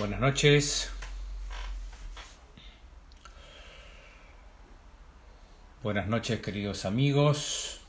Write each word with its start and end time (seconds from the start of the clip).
Buenas 0.00 0.18
noches. 0.18 0.90
Buenas 5.82 6.06
noches 6.06 6.40
queridos 6.40 6.86
amigos. 6.86 7.82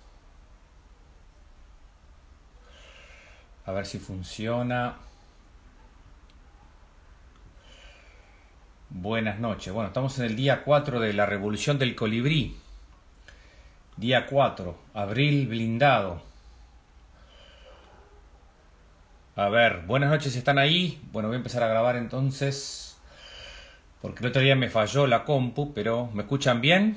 A 3.66 3.72
ver 3.72 3.86
si 3.86 3.98
funciona. 3.98 4.98
Buenas 8.90 9.40
noches. 9.40 9.72
Bueno, 9.72 9.88
estamos 9.88 10.20
en 10.20 10.26
el 10.26 10.36
día 10.36 10.66
4 10.66 11.00
de 11.00 11.14
la 11.14 11.26
revolución 11.26 11.80
del 11.80 11.96
colibrí. 11.96 12.58
Día 13.96 14.26
4, 14.26 14.78
abril 14.96 15.48
blindado. 15.48 16.31
A 19.42 19.50
ver, 19.50 19.86
buenas 19.88 20.12
noches, 20.12 20.36
¿están 20.36 20.60
ahí? 20.60 21.02
Bueno, 21.12 21.28
voy 21.28 21.34
a 21.34 21.38
empezar 21.38 21.64
a 21.64 21.68
grabar 21.68 21.96
entonces. 21.96 22.96
Porque 24.00 24.20
el 24.20 24.28
otro 24.28 24.40
día 24.40 24.56
me 24.56 24.70
falló 24.70 25.08
la 25.08 25.24
compu, 25.24 25.74
pero 25.74 26.12
¿me 26.14 26.22
escuchan 26.22 26.62
bien? 26.62 26.96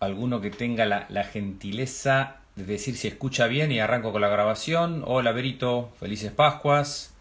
Alguno 0.00 0.40
que 0.40 0.48
tenga 0.48 0.86
la, 0.86 1.24
gentileza 1.24 2.36
de 2.56 2.64
decir 2.64 2.96
si 2.96 3.08
escucha 3.08 3.46
bien 3.46 3.72
y 3.72 3.78
arranco 3.78 4.10
con 4.10 4.22
la 4.22 4.28
grabación. 4.28 5.02
Hola, 5.06 5.32
Berito, 5.32 5.92
felices 6.00 6.32
Pascuas. 6.32 7.14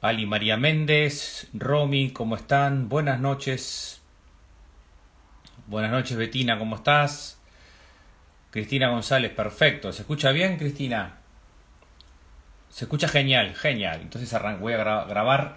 Ali 0.00 0.24
María 0.24 0.56
Méndez, 0.56 1.48
Romy, 1.54 2.12
¿cómo 2.12 2.36
están? 2.36 2.88
Buenas 2.88 3.18
noches. 3.18 4.00
Buenas 5.66 5.90
noches, 5.90 6.16
Betina, 6.16 6.56
¿cómo 6.56 6.76
estás? 6.76 7.40
Cristina 8.52 8.90
González, 8.90 9.32
perfecto. 9.32 9.92
¿Se 9.92 10.02
escucha 10.02 10.30
bien, 10.30 10.56
Cristina? 10.56 11.17
Se 12.78 12.84
escucha 12.84 13.08
genial, 13.08 13.56
genial. 13.56 14.02
Entonces 14.02 14.32
voy 14.60 14.72
a 14.72 14.76
grabar. 14.76 15.56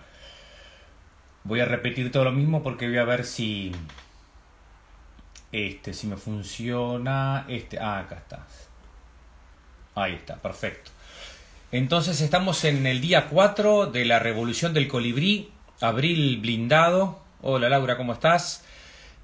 Voy 1.43 1.59
a 1.59 1.65
repetir 1.65 2.11
todo 2.11 2.23
lo 2.23 2.31
mismo 2.31 2.63
porque 2.63 2.87
voy 2.87 2.97
a 2.97 3.03
ver 3.03 3.25
si. 3.25 3.71
Este, 5.51 5.93
si 5.93 6.07
me 6.07 6.17
funciona. 6.17 7.45
Este. 7.47 7.77
Ah, 7.77 7.99
acá 7.99 8.15
está. 8.15 8.47
Ahí 9.93 10.13
está, 10.13 10.37
perfecto. 10.37 10.89
Entonces 11.71 12.21
estamos 12.21 12.63
en 12.63 12.87
el 12.87 13.01
día 13.01 13.27
4 13.27 13.85
de 13.85 14.03
la 14.05 14.17
revolución 14.17 14.73
del 14.73 14.87
colibrí, 14.87 15.51
abril 15.79 16.39
blindado. 16.39 17.21
Hola 17.43 17.69
Laura, 17.69 17.97
¿cómo 17.97 18.13
estás? 18.13 18.65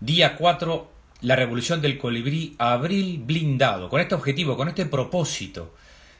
Día 0.02 0.36
4, 0.36 0.92
la 1.22 1.36
revolución 1.36 1.82
del 1.82 1.98
colibrí, 1.98 2.56
abril 2.60 3.24
blindado. 3.26 3.90
Con 3.90 4.02
este 4.02 4.14
objetivo, 4.14 4.56
con 4.56 4.68
este 4.68 4.86
propósito 4.86 5.74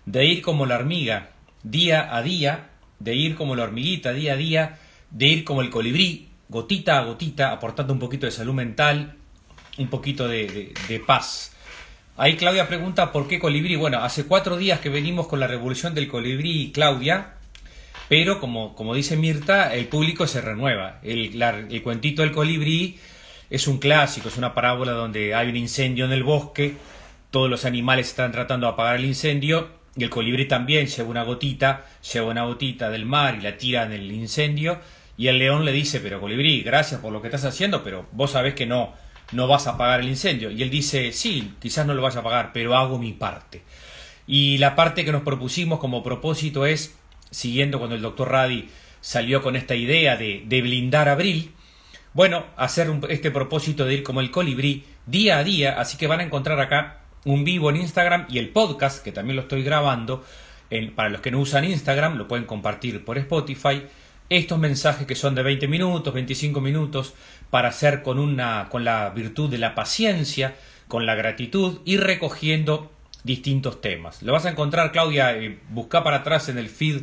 de 0.08 0.26
ir 0.26 0.42
como 0.42 0.66
la 0.66 0.78
hormiga 0.78 1.37
día 1.64 2.16
a 2.16 2.22
día, 2.22 2.70
de 3.00 3.16
ir 3.16 3.36
como 3.36 3.56
la 3.56 3.64
hormiguita 3.64 4.14
día 4.14 4.34
a 4.34 4.38
día, 4.38 4.80
de 5.12 5.28
ir 5.28 5.44
como 5.44 5.62
el 5.62 5.70
colibrí, 5.70 6.30
gotita 6.50 6.98
a 6.98 7.04
gotita, 7.04 7.52
aportando 7.52 7.94
un 7.94 8.00
poquito 8.00 8.26
de 8.26 8.32
salud 8.32 8.54
mental, 8.54 9.16
un 9.78 9.90
poquito 9.90 10.28
de, 10.28 10.74
paz 11.06 11.54
Ahí 12.20 12.36
Claudia 12.36 12.68
pregunta 12.68 13.12
por 13.12 13.28
qué 13.28 13.38
colibrí. 13.38 13.76
Bueno, 13.76 14.00
hace 14.00 14.26
cuatro 14.26 14.58
días 14.58 14.80
que 14.80 14.90
venimos 14.90 15.28
con 15.28 15.40
la 15.40 15.46
revolución 15.46 15.94
del 15.94 16.08
colibrí, 16.08 16.72
Claudia, 16.74 17.36
pero 18.10 18.40
como, 18.40 18.74
como 18.74 18.96
dice 18.96 19.16
Mirta, 19.18 19.76
el 19.76 19.86
público 19.86 20.26
se 20.26 20.42
renueva. 20.42 21.00
El, 21.04 21.40
el 21.40 21.84
cuentito 21.84 22.24
del 22.24 22.32
colibrí 22.32 22.98
es 23.52 23.68
un 23.68 23.78
clásico, 23.78 24.30
es 24.30 24.38
una 24.38 24.56
parábola 24.56 24.94
donde 24.94 25.36
hay 25.36 25.50
un 25.50 25.58
incendio 25.58 26.06
en 26.06 26.12
el 26.12 26.24
bosque, 26.24 26.76
todos 27.30 27.52
los 27.52 27.66
animales 27.66 28.08
están 28.08 28.32
tratando 28.32 28.66
de 28.66 28.74
apagar 28.74 28.96
el 28.96 29.06
incendio 29.06 29.77
y 29.98 30.04
el 30.04 30.10
colibrí 30.10 30.48
también 30.48 30.86
lleva 30.86 31.10
una 31.10 31.24
gotita, 31.24 31.86
lleva 32.14 32.28
una 32.28 32.44
gotita 32.44 32.90
del 32.90 33.06
mar 33.06 33.36
y 33.36 33.42
la 33.42 33.58
tira 33.58 33.84
en 33.84 33.94
el 33.94 34.12
incendio 34.12 34.80
y 35.18 35.28
el 35.28 35.40
león 35.40 35.66
le 35.66 35.72
dice, 35.72 36.00
pero 36.00 36.22
colibrí, 36.22 36.62
gracias 36.62 37.02
por 37.02 37.12
lo 37.12 37.22
que 37.22 37.28
estás 37.28 37.46
haciendo, 37.46 37.84
pero 37.84 38.06
vos 38.12 38.32
sabés 38.32 38.54
que 38.54 38.68
no, 38.68 38.94
no 39.32 39.48
vas 39.48 39.66
a 39.66 39.72
apagar 39.72 40.02
el 40.02 40.08
incendio. 40.08 40.52
Y 40.52 40.62
él 40.62 40.70
dice, 40.70 41.12
sí, 41.12 41.56
quizás 41.60 41.88
no 41.88 41.96
lo 41.96 42.04
vas 42.04 42.16
a 42.16 42.20
apagar, 42.20 42.52
pero 42.54 42.76
hago 42.76 43.00
mi 43.00 43.14
parte. 43.14 43.64
Y 44.28 44.60
la 44.60 44.76
parte 44.76 45.04
que 45.04 45.12
nos 45.12 45.24
propusimos 45.24 45.80
como 45.80 46.04
propósito 46.04 46.68
es, 46.68 46.96
siguiendo 47.32 47.80
cuando 47.80 47.96
el 47.96 48.04
doctor 48.04 48.30
Radi 48.30 48.70
salió 49.02 49.42
con 49.42 49.56
esta 49.56 49.74
idea 49.74 50.18
de, 50.18 50.44
de 50.46 50.62
blindar 50.62 51.10
Abril, 51.10 51.52
bueno, 52.14 52.46
hacer 52.56 52.92
este 53.10 53.32
propósito 53.32 53.86
de 53.86 53.96
ir 53.96 54.04
como 54.04 54.22
el 54.22 54.30
colibrí 54.30 54.84
día 55.08 55.40
a 55.40 55.44
día, 55.44 55.80
así 55.80 55.98
que 55.98 56.06
van 56.06 56.20
a 56.20 56.24
encontrar 56.24 56.60
acá 56.60 57.00
un 57.28 57.44
vivo 57.44 57.70
en 57.70 57.76
Instagram 57.76 58.26
y 58.30 58.40
el 58.40 58.50
podcast, 58.50 59.04
que 59.04 59.12
también 59.12 59.36
lo 59.36 59.42
estoy 59.42 59.62
grabando, 59.62 60.24
para 60.96 61.10
los 61.10 61.20
que 61.20 61.30
no 61.30 61.40
usan 61.40 61.66
Instagram, 61.66 62.18
lo 62.18 62.28
pueden 62.28 62.46
compartir 62.46 63.04
por 63.04 63.18
Spotify, 63.18 63.84
estos 64.30 64.58
mensajes 64.58 65.06
que 65.06 65.16
son 65.16 65.36
de 65.36 65.44
20 65.44 65.68
minutos, 65.68 66.14
25 66.14 66.62
minutos, 66.62 67.14
para 67.50 67.68
hacer 67.68 68.02
con, 68.02 68.18
una, 68.18 68.68
con 68.70 68.86
la 68.86 69.10
virtud 69.10 69.50
de 69.50 69.58
la 69.58 69.76
paciencia, 69.76 70.56
con 70.88 71.06
la 71.06 71.16
gratitud, 71.16 71.80
y 71.84 71.98
recogiendo 71.98 72.94
distintos 73.26 73.82
temas. 73.82 74.22
Lo 74.24 74.32
vas 74.32 74.46
a 74.46 74.50
encontrar, 74.50 74.94
Claudia, 74.94 75.36
eh, 75.36 75.60
busca 75.70 76.06
para 76.06 76.18
atrás 76.18 76.48
en 76.48 76.58
el 76.58 76.70
feed 76.70 77.02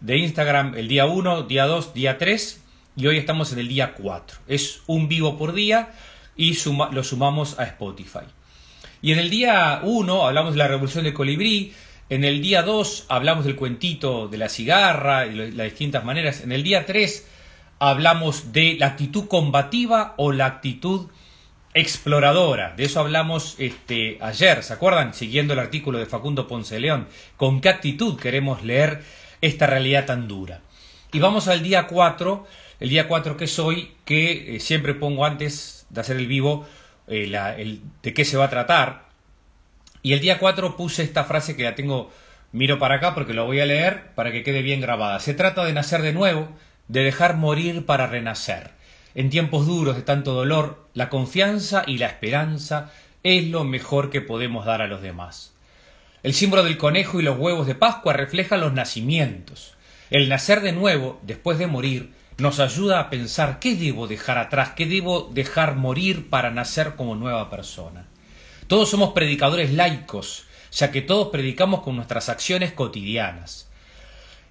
de 0.00 0.18
Instagram 0.18 0.74
el 0.74 0.86
día 0.86 1.06
1, 1.06 1.44
día 1.44 1.64
2, 1.64 1.94
día 1.94 2.18
3, 2.18 2.62
y 2.96 3.06
hoy 3.06 3.16
estamos 3.16 3.54
en 3.54 3.60
el 3.60 3.68
día 3.68 3.94
4. 3.94 4.38
Es 4.48 4.82
un 4.86 5.08
vivo 5.08 5.38
por 5.38 5.54
día 5.54 5.92
y 6.36 6.58
lo 6.92 7.04
sumamos 7.04 7.58
a 7.58 7.64
Spotify. 7.64 8.26
Y 9.02 9.10
en 9.12 9.18
el 9.18 9.30
día 9.30 9.80
1 9.82 10.26
hablamos 10.26 10.52
de 10.52 10.58
la 10.58 10.68
revolución 10.68 11.02
de 11.02 11.12
colibrí, 11.12 11.74
en 12.08 12.22
el 12.24 12.40
día 12.40 12.62
2 12.62 13.06
hablamos 13.08 13.44
del 13.44 13.56
cuentito 13.56 14.28
de 14.28 14.38
la 14.38 14.48
cigarra 14.48 15.26
y 15.26 15.34
las 15.34 15.64
distintas 15.70 16.04
maneras. 16.04 16.42
En 16.42 16.52
el 16.52 16.62
día 16.62 16.86
3 16.86 17.26
hablamos 17.80 18.52
de 18.52 18.76
la 18.78 18.86
actitud 18.86 19.26
combativa 19.26 20.14
o 20.18 20.30
la 20.30 20.46
actitud 20.46 21.08
exploradora. 21.74 22.74
De 22.76 22.84
eso 22.84 23.00
hablamos 23.00 23.56
este, 23.58 24.18
ayer, 24.20 24.62
¿se 24.62 24.72
acuerdan? 24.72 25.14
Siguiendo 25.14 25.54
el 25.54 25.58
artículo 25.58 25.98
de 25.98 26.06
Facundo 26.06 26.46
Ponce 26.46 26.78
León. 26.78 27.08
¿Con 27.36 27.60
qué 27.60 27.70
actitud 27.70 28.20
queremos 28.20 28.62
leer 28.62 29.02
esta 29.40 29.66
realidad 29.66 30.06
tan 30.06 30.28
dura? 30.28 30.60
Y 31.12 31.18
vamos 31.18 31.48
al 31.48 31.62
día 31.62 31.88
4, 31.88 32.46
el 32.78 32.88
día 32.88 33.08
4 33.08 33.36
que 33.36 33.46
es 33.46 33.58
hoy, 33.58 33.92
que 34.04 34.56
eh, 34.56 34.60
siempre 34.60 34.94
pongo 34.94 35.24
antes 35.24 35.86
de 35.90 36.00
hacer 36.00 36.18
el 36.18 36.28
vivo 36.28 36.66
eh, 37.06 37.80
de 38.02 38.14
qué 38.14 38.24
se 38.24 38.36
va 38.36 38.44
a 38.44 38.50
tratar. 38.50 39.06
Y 40.02 40.12
el 40.12 40.20
día 40.20 40.38
4 40.38 40.76
puse 40.76 41.02
esta 41.02 41.24
frase 41.24 41.56
que 41.56 41.62
la 41.62 41.74
tengo, 41.74 42.10
miro 42.50 42.78
para 42.78 42.96
acá 42.96 43.14
porque 43.14 43.34
lo 43.34 43.46
voy 43.46 43.60
a 43.60 43.66
leer 43.66 44.12
para 44.14 44.32
que 44.32 44.42
quede 44.42 44.62
bien 44.62 44.80
grabada. 44.80 45.20
Se 45.20 45.34
trata 45.34 45.64
de 45.64 45.72
nacer 45.72 46.02
de 46.02 46.12
nuevo, 46.12 46.48
de 46.88 47.04
dejar 47.04 47.36
morir 47.36 47.86
para 47.86 48.06
renacer. 48.06 48.70
En 49.14 49.30
tiempos 49.30 49.66
duros 49.66 49.96
de 49.96 50.02
tanto 50.02 50.32
dolor, 50.32 50.88
la 50.94 51.08
confianza 51.08 51.84
y 51.86 51.98
la 51.98 52.06
esperanza 52.06 52.90
es 53.22 53.46
lo 53.48 53.64
mejor 53.64 54.10
que 54.10 54.20
podemos 54.20 54.64
dar 54.64 54.82
a 54.82 54.88
los 54.88 55.02
demás. 55.02 55.52
El 56.22 56.34
símbolo 56.34 56.62
del 56.62 56.78
conejo 56.78 57.20
y 57.20 57.22
los 57.22 57.38
huevos 57.38 57.66
de 57.66 57.74
Pascua 57.74 58.12
reflejan 58.12 58.60
los 58.60 58.72
nacimientos. 58.72 59.74
El 60.10 60.28
nacer 60.28 60.60
de 60.60 60.72
nuevo, 60.72 61.20
después 61.22 61.58
de 61.58 61.66
morir, 61.66 62.12
nos 62.38 62.60
ayuda 62.60 63.00
a 63.00 63.10
pensar 63.10 63.58
qué 63.58 63.76
debo 63.76 64.06
dejar 64.06 64.38
atrás, 64.38 64.70
qué 64.76 64.86
debo 64.86 65.30
dejar 65.32 65.76
morir 65.76 66.28
para 66.28 66.50
nacer 66.50 66.94
como 66.96 67.14
nueva 67.14 67.50
persona. 67.50 68.06
Todos 68.66 68.90
somos 68.90 69.12
predicadores 69.12 69.72
laicos, 69.72 70.44
ya 70.72 70.90
que 70.90 71.02
todos 71.02 71.28
predicamos 71.28 71.82
con 71.82 71.96
nuestras 71.96 72.28
acciones 72.28 72.72
cotidianas. 72.72 73.68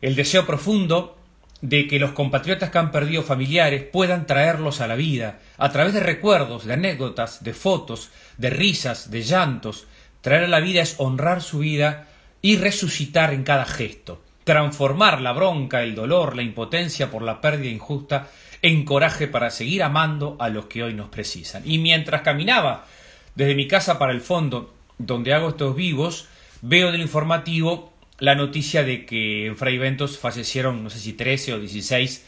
El 0.01 0.15
deseo 0.15 0.45
profundo 0.45 1.17
de 1.61 1.87
que 1.87 1.99
los 1.99 2.11
compatriotas 2.11 2.71
que 2.71 2.77
han 2.77 2.91
perdido 2.91 3.21
familiares 3.21 3.83
puedan 3.83 4.25
traerlos 4.25 4.81
a 4.81 4.87
la 4.87 4.95
vida, 4.95 5.39
a 5.57 5.71
través 5.71 5.93
de 5.93 5.99
recuerdos, 5.99 6.65
de 6.65 6.73
anécdotas, 6.73 7.43
de 7.43 7.53
fotos, 7.53 8.09
de 8.37 8.49
risas, 8.49 9.11
de 9.11 9.21
llantos. 9.21 9.85
Traer 10.21 10.45
a 10.45 10.47
la 10.47 10.59
vida 10.59 10.81
es 10.81 10.95
honrar 10.97 11.41
su 11.41 11.59
vida 11.59 12.07
y 12.41 12.57
resucitar 12.57 13.33
en 13.33 13.43
cada 13.43 13.65
gesto, 13.65 14.21
transformar 14.43 15.21
la 15.21 15.33
bronca, 15.33 15.83
el 15.83 15.95
dolor, 15.95 16.35
la 16.35 16.41
impotencia 16.41 17.11
por 17.11 17.21
la 17.21 17.41
pérdida 17.41 17.69
injusta 17.69 18.29
en 18.61 18.85
coraje 18.85 19.27
para 19.27 19.49
seguir 19.49 19.83
amando 19.83 20.37
a 20.39 20.49
los 20.49 20.65
que 20.65 20.83
hoy 20.83 20.93
nos 20.93 21.09
precisan. 21.09 21.63
Y 21.65 21.77
mientras 21.77 22.21
caminaba 22.21 22.85
desde 23.35 23.55
mi 23.55 23.67
casa 23.67 23.97
para 23.97 24.11
el 24.11 24.21
fondo, 24.21 24.73
donde 24.97 25.33
hago 25.33 25.49
estos 25.49 25.75
vivos, 25.75 26.27
veo 26.61 26.91
del 26.91 27.01
informativo 27.01 27.91
la 28.19 28.35
noticia 28.35 28.83
de 28.83 29.05
que 29.05 29.47
en 29.47 29.57
Fray 29.57 29.79
Ventos 29.79 30.19
fallecieron, 30.19 30.83
no 30.83 30.91
sé 30.91 30.99
si 30.99 31.13
13 31.13 31.53
o 31.53 31.59
16 31.59 32.23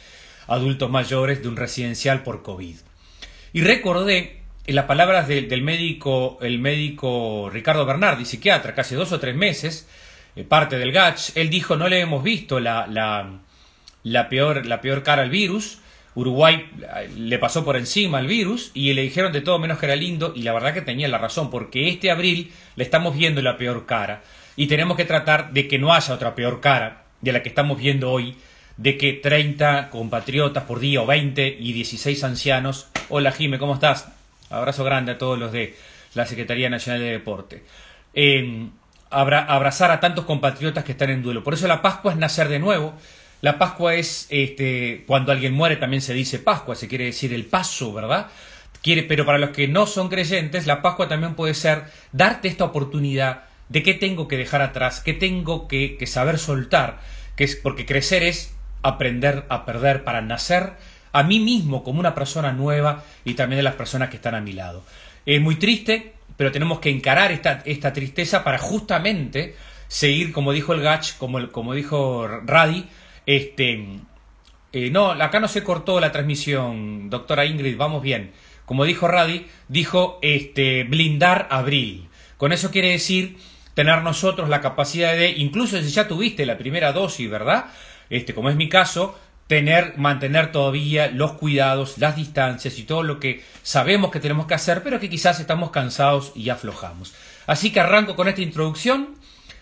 adultos 0.48 0.90
mayores 0.90 1.42
de 1.42 1.48
un 1.48 1.56
residencial 1.56 2.24
por 2.24 2.42
COVID. 2.42 2.76
Y 3.54 3.62
recordé 3.62 4.42
en 4.66 4.76
las 4.76 4.86
palabras 4.86 5.28
del 5.28 5.62
médico, 5.62 6.40
el 6.42 6.58
médico 6.58 7.50
Ricardo 7.52 7.86
Bernardi, 7.86 8.26
psiquiatra, 8.26 8.74
casi 8.74 8.96
dos 8.96 9.12
o 9.12 9.20
tres 9.20 9.36
meses, 9.36 9.88
eh, 10.36 10.44
parte 10.44 10.78
del 10.78 10.92
GACH, 10.92 11.32
él 11.36 11.50
dijo 11.50 11.76
no 11.76 11.88
le 11.88 12.00
hemos 12.00 12.24
visto 12.24 12.60
la, 12.60 12.88
la, 12.88 13.40
la, 14.04 14.30
peor, 14.30 14.66
la 14.66 14.82
peor 14.82 15.04
cara 15.04 15.24
al 15.24 15.30
virus, 15.30 15.80
Uruguay 16.16 16.70
eh, 16.82 17.10
le 17.18 17.40
pasó 17.40 17.66
por 17.66 17.78
encima 17.78 18.20
al 18.20 18.28
virus 18.28 18.72
y 18.74 18.94
le 18.94 19.02
dijeron 19.02 19.32
de 19.32 19.42
todo 19.42 19.60
menos 19.60 19.80
que 19.80 19.86
era 19.88 19.96
lindo 19.96 20.34
y 20.36 20.44
la 20.44 20.54
verdad 20.54 20.74
que 20.74 20.82
tenía 20.82 21.08
la 21.08 21.18
razón 21.18 21.50
porque 21.50 21.90
este 21.90 22.12
abril 22.12 22.52
le 22.76 22.84
estamos 22.84 23.18
viendo 23.18 23.42
la 23.42 23.58
peor 23.58 23.86
cara 23.86 24.22
y 24.56 24.68
tenemos 24.68 24.98
que 24.98 25.06
tratar 25.06 25.52
de 25.54 25.68
que 25.68 25.80
no 25.80 25.94
haya 25.94 26.14
otra 26.14 26.36
peor 26.36 26.62
cara 26.62 27.04
de 27.22 27.32
la 27.32 27.42
que 27.42 27.50
estamos 27.50 27.78
viendo 27.78 28.12
hoy 28.12 28.36
de 28.78 28.98
que 28.98 29.14
30 29.14 29.90
compatriotas 29.90 30.64
por 30.64 30.80
día 30.80 31.02
o 31.02 31.06
20 31.06 31.58
y 31.60 31.74
16 31.74 32.24
ancianos. 32.24 32.88
Hola 33.10 33.32
Jime, 33.32 33.60
¿cómo 33.60 33.76
estás? 33.76 34.08
Abrazo 34.50 34.84
grande 34.84 35.14
a 35.14 35.18
todos 35.18 35.38
los 35.38 35.52
de 35.52 35.76
la 36.16 36.26
Secretaría 36.26 36.70
Nacional 36.70 37.02
de 37.02 37.12
Deporte. 37.12 37.64
Eh, 38.14 38.68
abrazar 39.14 39.92
a 39.92 40.00
tantos 40.00 40.26
compatriotas 40.26 40.84
que 40.84 40.94
están 40.94 41.10
en 41.10 41.22
duelo. 41.22 41.44
Por 41.44 41.54
eso 41.54 41.68
la 41.68 41.82
Pascua 41.82 42.12
es 42.12 42.18
nacer 42.18 42.50
de 42.50 42.60
nuevo. 42.60 42.94
La 43.42 43.58
Pascua 43.58 43.96
es 43.96 44.28
este, 44.30 45.04
cuando 45.06 45.32
alguien 45.32 45.54
muere 45.54 45.76
también 45.76 46.02
se 46.02 46.14
dice 46.14 46.40
Pascua, 46.40 46.76
se 46.76 46.88
quiere 46.88 47.06
decir 47.06 47.34
el 47.34 47.46
paso, 47.46 47.94
¿verdad? 47.94 48.28
Quiere, 48.82 49.04
pero 49.04 49.26
para 49.26 49.38
los 49.38 49.50
que 49.50 49.68
no 49.68 49.86
son 49.86 50.10
creyentes, 50.10 50.66
la 50.66 50.82
Pascua 50.82 51.08
también 51.08 51.36
puede 51.36 51.54
ser 51.54 51.84
darte 52.12 52.48
esta 52.48 52.64
oportunidad 52.64 53.44
de 53.70 53.84
qué 53.84 53.94
tengo 53.94 54.28
que 54.28 54.38
dejar 54.38 54.62
atrás, 54.62 55.02
qué 55.02 55.14
tengo 55.14 55.68
que, 55.68 55.98
saber 56.06 56.38
soltar, 56.38 57.00
que 57.36 57.44
es 57.44 57.56
porque 57.56 57.86
crecer 57.86 58.24
es 58.24 58.54
aprender 58.82 59.46
a 59.50 59.66
perder 59.66 60.04
para 60.04 60.22
nacer 60.22 60.74
a 61.12 61.24
mí 61.24 61.40
mismo 61.40 61.84
como 61.84 62.00
una 62.00 62.16
persona 62.16 62.54
nueva 62.54 63.04
y 63.26 63.34
también 63.34 63.58
de 63.58 63.64
las 63.64 63.76
personas 63.76 64.10
que 64.10 64.18
están 64.18 64.36
a 64.36 64.42
mi 64.42 64.54
lado. 64.54 64.84
Es 65.26 65.42
muy 65.42 65.56
triste, 65.56 66.14
pero 66.38 66.52
tenemos 66.52 66.80
que 66.80 66.90
encarar 66.90 67.32
esta, 67.32 67.62
esta 67.66 67.94
tristeza 67.94 68.44
para 68.44 68.58
justamente 68.58 69.56
seguir, 69.88 70.32
como 70.32 70.52
dijo 70.52 70.74
el 70.74 70.82
Gach, 70.82 71.18
como, 71.18 71.52
como 71.52 71.74
dijo 71.74 72.28
Radi, 72.28 72.88
este, 73.26 74.00
eh, 74.74 74.90
no, 74.90 75.12
acá 75.12 75.40
no 75.40 75.48
se 75.48 75.64
cortó 75.64 76.00
la 76.00 76.12
transmisión, 76.12 77.10
doctora 77.10 77.46
Ingrid, 77.46 77.78
vamos 77.78 78.02
bien. 78.02 78.32
Como 78.66 78.86
dijo 78.86 79.08
Radi, 79.08 79.46
dijo 79.68 80.20
este, 80.22 80.84
blindar 80.86 81.48
abril. 81.52 82.10
Con 82.38 82.52
eso 82.54 82.72
quiere 82.72 82.90
decir 82.90 83.38
tener 83.74 84.02
nosotros 84.02 84.50
la 84.50 84.62
capacidad 84.62 85.14
de, 85.14 85.30
incluso 85.32 85.80
si 85.82 85.90
ya 85.90 86.08
tuviste 86.08 86.46
la 86.46 86.58
primera 86.58 86.92
dosis, 86.92 87.30
¿verdad? 87.30 87.66
Este, 88.10 88.34
como 88.34 88.50
es 88.50 88.56
mi 88.56 88.70
caso, 88.70 89.18
tener, 89.48 89.98
mantener 89.98 90.52
todavía 90.52 91.12
los 91.12 91.34
cuidados, 91.34 91.98
las 91.98 92.16
distancias 92.16 92.78
y 92.80 92.84
todo 92.84 93.04
lo 93.04 93.20
que 93.20 93.44
sabemos 93.62 94.12
que 94.12 94.20
tenemos 94.20 94.48
que 94.48 94.54
hacer, 94.54 94.84
pero 94.84 95.00
que 95.00 95.10
quizás 95.10 95.40
estamos 95.40 95.72
cansados 95.72 96.32
y 96.36 96.50
aflojamos. 96.50 97.14
Así 97.46 97.72
que 97.72 97.80
arranco 97.80 98.16
con 98.16 98.28
esta 98.28 98.42
introducción 98.42 99.16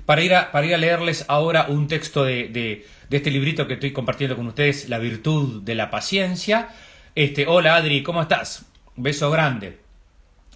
para 0.06 0.22
ir 0.22 0.36
a, 0.36 0.52
para 0.52 0.66
ir 0.66 0.76
a 0.76 0.78
leerles 0.78 1.26
ahora 1.28 1.66
un 1.68 1.88
texto 1.88 2.24
de, 2.24 2.48
de, 2.50 2.86
este 3.10 3.32
librito 3.32 3.68
que 3.68 3.74
estoy 3.74 3.92
compartiendo 3.92 4.36
con 4.38 4.48
ustedes, 4.48 4.88
La 4.88 4.98
virtud 5.00 5.62
de 5.64 5.76
la 5.76 5.90
paciencia. 5.90 6.70
Este, 7.16 7.46
hola 7.48 7.76
Adri, 7.76 8.04
¿cómo 8.04 8.22
estás? 8.22 8.66
Beso 8.96 9.30
grande. 9.32 9.80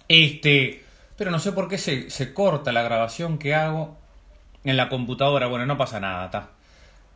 Este, 0.08 0.82
pero 1.18 1.30
no 1.30 1.38
sé 1.38 1.52
por 1.52 1.68
qué 1.68 1.78
se, 1.78 2.10
se 2.10 2.32
corta 2.32 2.72
la 2.72 2.82
grabación 2.82 3.38
que 3.38 3.54
hago 3.54 3.98
en 4.64 4.76
la 4.76 4.88
computadora. 4.88 5.48
Bueno, 5.48 5.66
no 5.66 5.76
pasa 5.76 6.00
nada, 6.00 6.26
está 6.26 6.55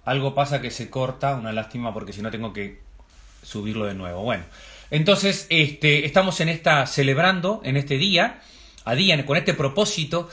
algo 0.05 0.35
pasa 0.35 0.61
que 0.61 0.71
se 0.71 0.91
corta, 0.91 1.35
una 1.37 1.53
lástima 1.53 1.93
porque 1.93 2.13
si 2.13 2.23
no 2.23 2.31
tengo 2.31 2.53
que 2.53 2.81
subirlo 3.43 3.87
de 3.87 3.95
nuevo. 3.95 4.23
Bueno, 4.23 4.45
entonces 4.91 5.47
este, 5.51 6.05
estamos 6.07 6.41
en 6.41 6.49
esta 6.49 6.87
celebrando 6.87 7.61
en 7.65 7.77
este 7.77 7.97
día, 7.97 8.41
a 8.85 8.95
día, 8.95 9.25
con 9.27 9.37
este 9.37 9.55
propósito 9.55 10.29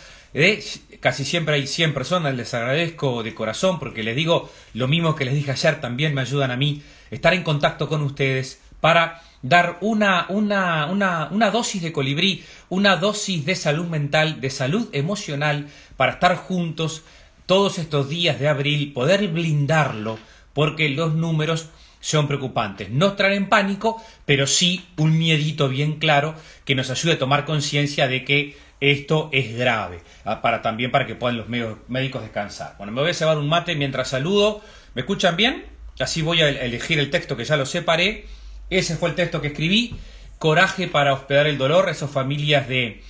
casi 0.99 1.25
siempre 1.25 1.55
hay 1.55 1.67
100 1.67 1.93
personas, 1.93 2.35
les 2.35 2.53
agradezco 2.53 3.23
de 3.23 3.33
corazón 3.33 3.79
porque 3.79 4.03
les 4.03 4.15
digo 4.15 4.51
lo 4.73 4.87
mismo 4.87 5.15
que 5.15 5.25
les 5.25 5.33
dije 5.33 5.51
ayer, 5.51 5.81
también 5.81 6.13
me 6.13 6.21
ayudan 6.21 6.51
a 6.51 6.57
mí 6.57 6.81
estar 7.09 7.33
en 7.33 7.43
contacto 7.43 7.87
con 7.87 8.01
ustedes 8.01 8.61
para 8.81 9.21
dar 9.41 9.77
una, 9.81 10.25
una, 10.29 10.87
una, 10.87 11.29
una 11.31 11.51
dosis 11.51 11.81
de 11.81 11.91
colibrí, 11.91 12.43
una 12.69 12.97
dosis 12.97 13.45
de 13.45 13.55
salud 13.55 13.85
mental, 13.87 14.41
de 14.41 14.49
salud 14.49 14.89
emocional, 14.91 15.67
para 15.95 16.13
estar 16.13 16.35
juntos 16.35 17.03
todos 17.47 17.79
estos 17.79 18.09
días 18.09 18.39
de 18.39 18.47
abril, 18.47 18.93
poder 18.93 19.27
blindarlo, 19.29 20.19
porque 20.53 20.89
los 20.89 21.15
números 21.15 21.69
son 21.99 22.27
preocupantes. 22.27 22.91
No 22.91 23.13
traen 23.13 23.49
pánico, 23.49 24.03
pero 24.25 24.45
sí 24.45 24.85
un 24.97 25.17
miedito 25.17 25.69
bien 25.69 25.93
claro 25.93 26.35
que 26.65 26.75
nos 26.75 26.91
ayude 26.91 27.13
a 27.13 27.19
tomar 27.19 27.45
conciencia 27.45 28.07
de 28.07 28.23
que 28.23 28.57
esto 28.79 29.29
es 29.31 29.57
grave, 29.57 30.01
ah, 30.23 30.41
para 30.41 30.61
también 30.61 30.91
para 30.91 31.07
que 31.07 31.15
puedan 31.15 31.37
los 31.37 31.47
médicos 31.87 32.21
descansar. 32.21 32.75
Bueno, 32.77 32.93
me 32.93 33.01
voy 33.01 33.09
a 33.09 33.13
llevar 33.13 33.37
un 33.39 33.49
mate 33.49 33.75
mientras 33.75 34.09
saludo. 34.09 34.61
¿Me 34.93 35.01
escuchan 35.01 35.35
bien? 35.35 35.65
Así 35.99 36.21
voy 36.21 36.41
a 36.41 36.49
elegir 36.49 36.99
el 36.99 37.09
texto 37.09 37.35
que 37.35 37.45
ya 37.45 37.57
lo 37.57 37.65
separé. 37.65 38.25
Ese 38.69 38.97
fue 38.97 39.09
el 39.09 39.15
texto 39.15 39.41
que 39.41 39.47
escribí. 39.47 39.95
Coraje 40.37 40.87
para 40.87 41.13
hospedar 41.13 41.47
el 41.47 41.57
dolor, 41.57 41.89
esas 41.89 42.11
familias 42.11 42.67
de, 42.67 43.01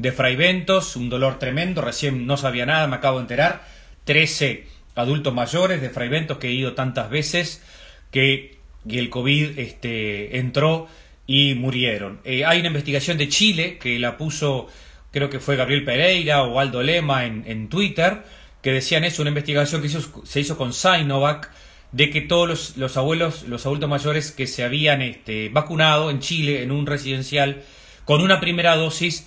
de 0.00 0.12
Fraiventos, 0.12 0.96
un 0.96 1.10
dolor 1.10 1.38
tremendo, 1.38 1.82
recién 1.82 2.26
no 2.26 2.38
sabía 2.38 2.64
nada, 2.64 2.86
me 2.86 2.96
acabo 2.96 3.18
de 3.18 3.24
enterar, 3.24 3.62
13 4.04 4.66
adultos 4.94 5.34
mayores 5.34 5.82
de 5.82 5.90
Fraiventos 5.90 6.38
que 6.38 6.48
he 6.48 6.52
ido 6.52 6.72
tantas 6.72 7.10
veces 7.10 7.62
que 8.10 8.56
el 8.88 9.10
COVID 9.10 9.58
este, 9.58 10.38
entró 10.38 10.88
y 11.26 11.54
murieron. 11.54 12.20
Eh, 12.24 12.46
hay 12.46 12.60
una 12.60 12.68
investigación 12.68 13.18
de 13.18 13.28
Chile 13.28 13.76
que 13.78 13.98
la 13.98 14.16
puso, 14.16 14.68
creo 15.12 15.28
que 15.28 15.38
fue 15.38 15.56
Gabriel 15.56 15.84
Pereira 15.84 16.44
o 16.44 16.58
Aldo 16.58 16.82
Lema 16.82 17.26
en, 17.26 17.68
Twitter, 17.68 18.22
que 18.62 18.72
decían 18.72 19.04
eso, 19.04 19.20
una 19.20 19.28
investigación 19.30 19.82
que 19.82 19.90
se 19.90 20.40
hizo 20.40 20.56
con 20.56 20.72
Sinovac, 20.72 21.50
de 21.92 22.08
que 22.08 22.22
todos 22.22 22.78
los, 22.78 22.96
abuelos, 22.96 23.42
los 23.48 23.66
adultos 23.66 23.90
mayores 23.90 24.32
que 24.32 24.46
se 24.46 24.64
habían 24.64 25.02
este, 25.02 25.50
vacunado 25.50 26.10
en 26.10 26.20
Chile, 26.20 26.62
en 26.62 26.72
un 26.72 26.86
residencial, 26.86 27.64
con 28.06 28.22
una 28.22 28.40
primera 28.40 28.76
dosis, 28.76 29.26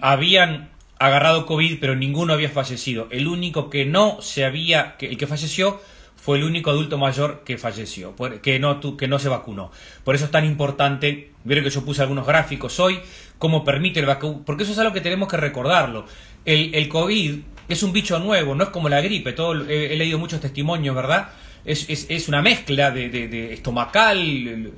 habían 0.00 0.70
agarrado 0.98 1.46
COVID, 1.46 1.78
pero 1.80 1.96
ninguno 1.96 2.32
había 2.32 2.50
fallecido. 2.50 3.08
El 3.10 3.26
único 3.26 3.68
que 3.68 3.84
no 3.84 4.20
se 4.20 4.44
había, 4.44 4.96
que, 4.96 5.06
el 5.06 5.16
que 5.16 5.26
falleció 5.26 5.80
fue 6.16 6.38
el 6.38 6.44
único 6.44 6.70
adulto 6.70 6.96
mayor 6.96 7.42
que 7.44 7.58
falleció, 7.58 8.14
que 8.42 8.58
no, 8.58 8.80
que 8.96 9.08
no 9.08 9.18
se 9.18 9.28
vacunó. 9.28 9.70
Por 10.04 10.14
eso 10.14 10.24
es 10.24 10.30
tan 10.30 10.46
importante, 10.46 11.32
vieron 11.44 11.64
que 11.64 11.70
yo 11.70 11.84
puse 11.84 12.00
algunos 12.00 12.26
gráficos 12.26 12.80
hoy, 12.80 13.00
cómo 13.38 13.64
permite 13.64 14.00
el 14.00 14.06
vacuno, 14.06 14.42
porque 14.46 14.62
eso 14.62 14.72
es 14.72 14.78
algo 14.78 14.94
que 14.94 15.02
tenemos 15.02 15.28
que 15.28 15.36
recordarlo. 15.36 16.06
El, 16.46 16.74
el 16.74 16.88
COVID 16.88 17.40
es 17.68 17.82
un 17.82 17.92
bicho 17.92 18.18
nuevo, 18.18 18.54
no 18.54 18.64
es 18.64 18.70
como 18.70 18.88
la 18.88 19.00
gripe, 19.00 19.32
todo, 19.32 19.68
he, 19.68 19.94
leído 19.96 20.18
muchos 20.18 20.40
testimonios, 20.40 20.94
¿verdad? 20.94 21.28
Es, 21.64 21.88
es, 21.90 22.06
es 22.08 22.28
una 22.28 22.40
mezcla 22.40 22.90
de, 22.90 23.08
de, 23.08 23.52
estomacal, 23.52 24.72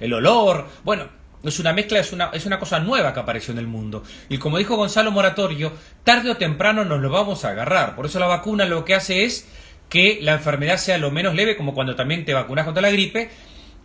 el 0.00 0.12
olor, 0.12 0.66
bueno, 0.84 1.17
es 1.42 1.58
una 1.60 1.72
mezcla, 1.72 2.00
es 2.00 2.12
una, 2.12 2.30
es 2.32 2.46
una 2.46 2.58
cosa 2.58 2.80
nueva 2.80 3.14
que 3.14 3.20
apareció 3.20 3.52
en 3.52 3.58
el 3.58 3.66
mundo. 3.66 4.02
Y 4.28 4.38
como 4.38 4.58
dijo 4.58 4.76
Gonzalo 4.76 5.10
Moratorio, 5.10 5.72
tarde 6.04 6.30
o 6.30 6.36
temprano 6.36 6.84
nos 6.84 7.00
lo 7.00 7.10
vamos 7.10 7.44
a 7.44 7.50
agarrar. 7.50 7.94
Por 7.94 8.06
eso 8.06 8.18
la 8.18 8.26
vacuna 8.26 8.64
lo 8.64 8.84
que 8.84 8.94
hace 8.94 9.24
es 9.24 9.46
que 9.88 10.18
la 10.20 10.34
enfermedad 10.34 10.76
sea 10.76 10.98
lo 10.98 11.10
menos 11.10 11.34
leve, 11.34 11.56
como 11.56 11.74
cuando 11.74 11.96
también 11.96 12.24
te 12.24 12.34
vacunas 12.34 12.64
contra 12.64 12.82
la 12.82 12.90
gripe, 12.90 13.30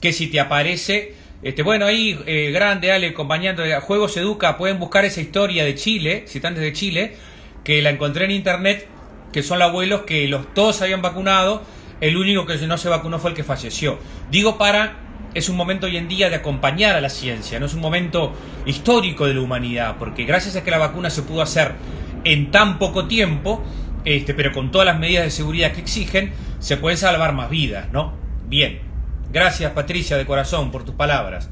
que 0.01 0.11
si 0.11 0.27
te 0.27 0.39
aparece, 0.39 1.15
este, 1.43 1.63
bueno, 1.63 1.85
ahí, 1.85 2.19
eh, 2.25 2.51
grande, 2.51 2.91
Ale, 2.91 3.09
acompañando 3.09 3.63
de 3.63 3.79
Juegos 3.79 4.17
Educa, 4.17 4.57
pueden 4.57 4.79
buscar 4.79 5.05
esa 5.05 5.21
historia 5.21 5.63
de 5.63 5.75
Chile, 5.75 6.25
citantes 6.27 6.63
de 6.63 6.73
Chile, 6.73 7.15
que 7.63 7.81
la 7.81 7.91
encontré 7.91 8.25
en 8.25 8.31
internet, 8.31 8.87
que 9.31 9.43
son 9.43 9.59
los 9.59 9.69
abuelos 9.69 10.01
que 10.01 10.27
los 10.27 10.53
todos 10.53 10.81
habían 10.81 11.01
vacunado, 11.01 11.63
el 12.01 12.17
único 12.17 12.45
que 12.45 12.57
no 12.67 12.77
se 12.77 12.89
vacunó 12.89 13.19
fue 13.19 13.29
el 13.29 13.35
que 13.35 13.43
falleció. 13.43 13.97
Digo 14.29 14.57
para 14.57 15.02
es 15.33 15.49
un 15.49 15.55
momento 15.55 15.87
hoy 15.87 15.97
en 15.97 16.07
día 16.07 16.29
de 16.29 16.35
acompañar 16.35 16.95
a 16.95 17.01
la 17.01 17.09
ciencia, 17.09 17.59
no 17.59 17.65
es 17.65 17.73
un 17.73 17.81
momento 17.81 18.33
histórico 18.65 19.25
de 19.25 19.33
la 19.33 19.41
humanidad, 19.41 19.95
porque 19.97 20.25
gracias 20.25 20.55
a 20.55 20.63
que 20.63 20.71
la 20.71 20.77
vacuna 20.77 21.09
se 21.09 21.23
pudo 21.23 21.41
hacer 21.41 21.73
en 22.23 22.51
tan 22.51 22.79
poco 22.79 23.07
tiempo, 23.07 23.63
este, 24.05 24.33
pero 24.33 24.51
con 24.51 24.71
todas 24.71 24.85
las 24.85 24.99
medidas 24.99 25.23
de 25.23 25.31
seguridad 25.31 25.71
que 25.71 25.81
exigen, 25.81 26.33
se 26.59 26.77
pueden 26.77 26.97
salvar 26.97 27.33
más 27.33 27.49
vidas, 27.49 27.91
¿no? 27.91 28.13
Bien. 28.47 28.79
Gracias, 29.31 29.71
Patricia, 29.71 30.15
de 30.15 30.25
corazón, 30.25 30.71
por 30.71 30.83
tus 30.83 30.93
palabras. 30.93 31.49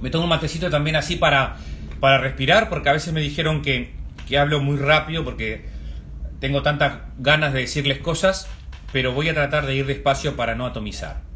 Me 0.00 0.08
tomo 0.08 0.24
un 0.24 0.30
matecito 0.30 0.70
también 0.70 0.96
así 0.96 1.16
para, 1.16 1.56
para 2.00 2.18
respirar, 2.18 2.70
porque 2.70 2.88
a 2.88 2.92
veces 2.92 3.12
me 3.12 3.20
dijeron 3.20 3.60
que, 3.60 3.92
que 4.26 4.38
hablo 4.38 4.60
muy 4.60 4.78
rápido, 4.78 5.22
porque 5.22 5.66
tengo 6.40 6.62
tantas 6.62 6.94
ganas 7.18 7.52
de 7.52 7.60
decirles 7.60 7.98
cosas, 7.98 8.48
pero 8.92 9.12
voy 9.12 9.28
a 9.28 9.34
tratar 9.34 9.66
de 9.66 9.74
ir 9.74 9.86
despacio 9.86 10.34
para 10.34 10.54
no 10.54 10.64
atomizar. 10.64 11.33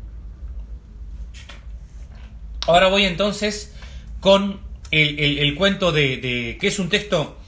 Ahora 2.69 2.89
voy 2.89 3.07
entonces 3.07 3.75
con 4.21 4.61
el, 4.91 5.55
cuento 5.55 5.91
de, 5.91 6.59
que 6.61 6.67
es 6.67 6.79
un 6.79 6.91
texto 6.91 7.39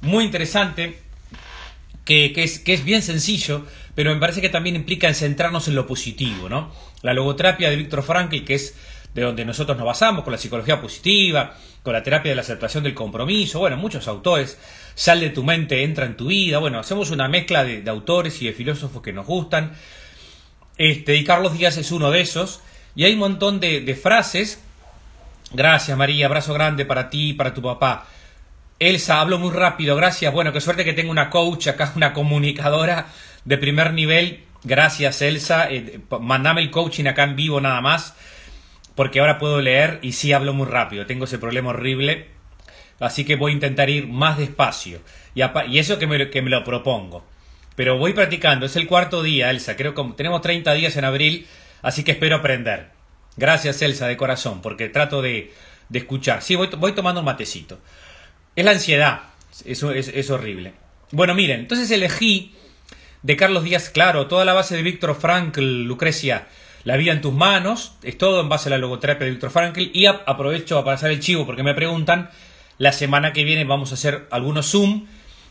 muy 0.00 0.24
interesante, 0.24 0.98
que, 2.04 2.32
es, 2.36 2.58
que 2.58 2.74
es 2.74 2.84
bien 2.84 3.02
sencillo, 3.02 3.64
pero 3.94 4.12
me 4.12 4.18
parece 4.18 4.40
que 4.40 4.48
también 4.48 4.74
implica 4.74 5.06
en 5.06 5.14
centrarnos 5.14 5.68
en 5.68 5.76
lo 5.76 5.86
positivo, 5.86 6.48
¿no? 6.48 6.72
La 7.02 7.14
logoterapia 7.14 7.70
de 7.70 7.76
Víctor 7.76 8.02
Frankl, 8.02 8.42
que 8.44 8.56
es 8.56 8.74
de 9.14 9.22
donde 9.22 9.44
nosotros 9.44 9.78
nos 9.78 9.86
basamos, 9.86 10.24
con 10.24 10.32
la 10.32 10.38
psicología 10.38 10.80
positiva, 10.80 11.56
con 11.84 11.92
la 11.92 12.02
terapia 12.02 12.30
de 12.32 12.34
la 12.34 12.42
aceptación 12.42 12.82
del 12.82 12.92
compromiso, 12.92 13.60
bueno, 13.60 13.76
muchos 13.76 14.08
autores, 14.08 14.58
sal 14.96 15.20
de 15.20 15.30
tu 15.30 15.44
mente, 15.44 15.84
entra 15.84 16.06
en 16.06 16.16
tu 16.16 16.26
vida, 16.26 16.58
bueno, 16.58 16.80
hacemos 16.80 17.12
una 17.12 17.28
mezcla 17.28 17.62
de, 17.62 17.88
autores 17.88 18.42
y 18.42 18.46
de 18.46 18.52
filósofos 18.52 19.00
que 19.00 19.12
nos 19.12 19.26
gustan, 19.26 19.74
este, 20.76 21.14
y 21.14 21.22
Carlos 21.22 21.56
Díaz 21.56 21.76
es 21.76 21.92
uno 21.92 22.10
de 22.10 22.20
esos, 22.20 22.62
y 22.94 23.04
hay 23.04 23.14
un 23.14 23.18
montón 23.20 23.60
de, 23.60 23.98
frases. 24.00 24.62
Gracias 25.52 25.96
María, 25.96 26.26
abrazo 26.26 26.52
grande 26.54 26.84
para 26.84 27.10
ti 27.10 27.30
y 27.30 27.32
para 27.34 27.54
tu 27.54 27.62
papá. 27.62 28.06
Elsa, 28.78 29.20
hablo 29.20 29.38
muy 29.38 29.52
rápido, 29.52 29.96
gracias. 29.96 30.32
Bueno, 30.32 30.52
qué 30.52 30.60
suerte 30.60 30.84
que 30.84 30.92
tengo 30.92 31.10
una 31.10 31.30
coach 31.30 31.68
acá, 31.68 31.92
una 31.96 32.12
comunicadora 32.12 33.06
de 33.44 33.58
primer 33.58 33.92
nivel. 33.92 34.44
Gracias, 34.64 35.22
Elsa. 35.22 35.70
Eh, 35.70 36.00
mandame 36.20 36.62
el 36.62 36.70
coaching 36.70 37.04
acá 37.04 37.24
en 37.24 37.36
vivo 37.36 37.60
nada 37.60 37.80
más, 37.80 38.14
porque 38.94 39.20
ahora 39.20 39.38
puedo 39.38 39.60
leer 39.60 40.00
y 40.02 40.12
sí 40.12 40.32
hablo 40.32 40.52
muy 40.54 40.66
rápido. 40.66 41.06
Tengo 41.06 41.26
ese 41.26 41.38
problema 41.38 41.70
horrible, 41.70 42.28
así 42.98 43.24
que 43.24 43.36
voy 43.36 43.52
a 43.52 43.54
intentar 43.54 43.90
ir 43.90 44.08
más 44.08 44.38
despacio. 44.38 45.00
Y, 45.34 45.42
eso 45.78 45.98
que 45.98 46.06
me, 46.06 46.30
que 46.30 46.42
me 46.42 46.50
lo 46.50 46.64
propongo. 46.64 47.24
Pero 47.76 47.98
voy 47.98 48.12
practicando. 48.12 48.66
Es 48.66 48.76
el 48.76 48.86
cuarto 48.86 49.22
día, 49.22 49.50
Elsa. 49.50 49.76
Creo 49.76 49.94
que 49.94 50.02
tenemos 50.16 50.42
30 50.42 50.72
días 50.74 50.96
en 50.96 51.04
abril, 51.04 51.46
así 51.84 52.02
que 52.02 52.12
espero 52.12 52.36
aprender. 52.36 52.90
Gracias, 53.36 53.80
Elsa, 53.82 54.08
de 54.08 54.16
corazón, 54.16 54.60
porque 54.60 54.88
trato 54.88 55.22
de, 55.22 55.52
de 55.88 55.98
escuchar. 56.00 56.42
Sí, 56.42 56.56
voy, 56.56 56.68
voy 56.76 56.92
tomando 56.92 57.20
un 57.20 57.26
matecito. 57.26 57.78
Es 58.56 58.64
la 58.64 58.72
ansiedad. 58.72 59.20
Eso 59.64 59.92
es, 59.92 60.30
horrible. 60.30 60.74
Bueno, 61.12 61.34
miren, 61.34 61.60
entonces 61.60 61.90
elegí 61.90 62.54
de 63.22 63.36
Carlos 63.36 63.62
Díaz 63.62 63.88
Claro, 63.88 64.26
toda 64.26 64.44
la 64.44 64.52
base 64.52 64.76
de 64.76 64.82
Víctor 64.82 65.14
Frankl, 65.14 65.84
Lucrecia, 65.84 66.48
La 66.82 66.96
vida 66.96 67.12
en 67.12 67.20
tus 67.20 67.32
manos, 67.32 67.94
es 68.02 68.18
todo 68.18 68.40
en 68.40 68.48
base 68.48 68.68
a 68.68 68.70
la 68.70 68.78
logoterapia 68.78 69.24
de 69.24 69.30
Víctor 69.30 69.50
Frankl. 69.50 69.90
Y 69.92 70.06
aprovecho 70.06 70.78
a 70.78 70.84
pasar 70.84 71.10
el 71.10 71.20
chivo 71.20 71.46
porque 71.46 71.62
me 71.62 71.74
preguntan, 71.74 72.30
la 72.78 72.92
semana 72.92 73.32
que 73.32 73.44
viene 73.44 73.64
vamos 73.64 73.92
a 73.92 73.94
hacer 73.94 74.26
algunos 74.30 74.70
Zoom 74.70 75.06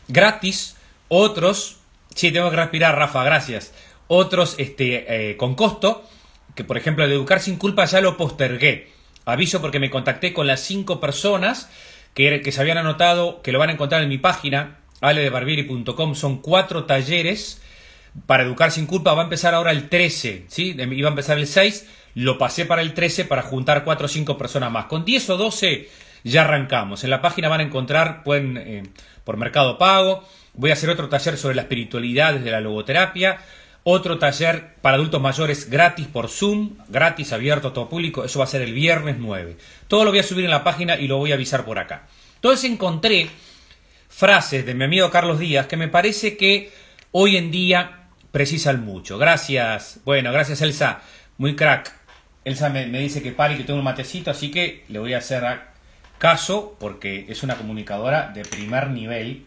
gratis, 0.08 0.76
otros, 1.08 1.78
sí, 2.14 2.30
tengo 2.30 2.50
que 2.50 2.56
respirar, 2.56 2.96
Rafa, 2.96 3.24
gracias, 3.24 3.72
otros 4.06 4.56
este, 4.58 5.30
eh, 5.30 5.36
con 5.36 5.54
costo, 5.54 6.08
que 6.54 6.64
por 6.64 6.76
ejemplo 6.76 7.04
el 7.04 7.12
Educar 7.12 7.40
sin 7.40 7.56
culpa 7.56 7.84
ya 7.84 8.00
lo 8.00 8.16
postergué. 8.16 8.92
Aviso 9.24 9.60
porque 9.60 9.80
me 9.80 9.90
contacté 9.90 10.32
con 10.32 10.46
las 10.46 10.60
cinco 10.60 11.00
personas 11.00 11.70
que, 12.12 12.40
que 12.42 12.52
se 12.52 12.60
habían 12.60 12.78
anotado, 12.78 13.42
que 13.42 13.52
lo 13.52 13.58
van 13.58 13.70
a 13.70 13.72
encontrar 13.72 14.02
en 14.02 14.08
mi 14.08 14.18
página, 14.18 14.78
aledebarbieri.com. 15.00 16.14
Son 16.14 16.38
cuatro 16.42 16.84
talleres 16.84 17.62
para 18.26 18.44
educar 18.44 18.70
sin 18.70 18.86
culpa. 18.86 19.14
Va 19.14 19.22
a 19.22 19.24
empezar 19.24 19.54
ahora 19.54 19.70
el 19.70 19.88
13, 19.88 20.44
¿sí? 20.48 20.76
Iba 20.78 21.08
a 21.08 21.10
empezar 21.10 21.38
el 21.38 21.46
6, 21.46 21.88
lo 22.14 22.38
pasé 22.38 22.66
para 22.66 22.82
el 22.82 22.94
13 22.94 23.24
para 23.24 23.42
juntar 23.42 23.84
cuatro 23.84 24.06
o 24.06 24.08
cinco 24.08 24.38
personas 24.38 24.70
más. 24.70 24.86
Con 24.86 25.04
10 25.04 25.30
o 25.30 25.36
12 25.36 25.88
ya 26.24 26.42
arrancamos. 26.42 27.04
En 27.04 27.10
la 27.10 27.20
página 27.20 27.48
van 27.48 27.60
a 27.60 27.64
encontrar, 27.64 28.22
pueden, 28.22 28.56
eh, 28.56 28.82
por 29.24 29.36
Mercado 29.36 29.78
Pago. 29.78 30.24
Voy 30.54 30.70
a 30.70 30.74
hacer 30.74 30.90
otro 30.90 31.08
taller 31.08 31.36
sobre 31.36 31.56
la 31.56 31.62
espiritualidad 31.62 32.34
desde 32.34 32.50
la 32.50 32.60
logoterapia 32.60 33.38
otro 33.84 34.18
taller 34.18 34.74
para 34.80 34.96
adultos 34.96 35.20
mayores 35.20 35.68
gratis 35.68 36.06
por 36.06 36.28
Zoom, 36.28 36.78
gratis, 36.88 37.32
abierto 37.32 37.68
a 37.68 37.72
todo 37.74 37.88
público. 37.88 38.24
Eso 38.24 38.38
va 38.38 38.46
a 38.46 38.48
ser 38.48 38.62
el 38.62 38.72
viernes 38.72 39.16
9. 39.18 39.56
Todo 39.88 40.04
lo 40.04 40.10
voy 40.10 40.18
a 40.18 40.22
subir 40.22 40.46
en 40.46 40.50
la 40.50 40.64
página 40.64 40.96
y 40.96 41.06
lo 41.06 41.18
voy 41.18 41.32
a 41.32 41.34
avisar 41.34 41.64
por 41.64 41.78
acá. 41.78 42.06
Entonces 42.36 42.70
encontré 42.70 43.28
frases 44.08 44.64
de 44.64 44.74
mi 44.74 44.84
amigo 44.84 45.10
Carlos 45.10 45.38
Díaz 45.38 45.66
que 45.66 45.76
me 45.76 45.88
parece 45.88 46.36
que 46.36 46.72
hoy 47.12 47.36
en 47.36 47.50
día 47.50 48.08
precisan 48.32 48.84
mucho. 48.84 49.18
Gracias. 49.18 50.00
Bueno, 50.04 50.32
gracias 50.32 50.62
Elsa. 50.62 51.02
Muy 51.36 51.54
crack. 51.54 51.92
Elsa 52.44 52.70
me, 52.70 52.86
dice 52.86 53.22
que 53.22 53.32
pare 53.32 53.56
que 53.56 53.64
tengo 53.64 53.78
un 53.78 53.84
matecito, 53.84 54.30
así 54.30 54.50
que 54.50 54.84
le 54.88 54.98
voy 54.98 55.14
a 55.14 55.18
hacer 55.18 55.44
caso 56.18 56.76
porque 56.78 57.26
es 57.28 57.42
una 57.42 57.56
comunicadora 57.56 58.30
de 58.34 58.44
primer 58.44 58.90
nivel 58.90 59.46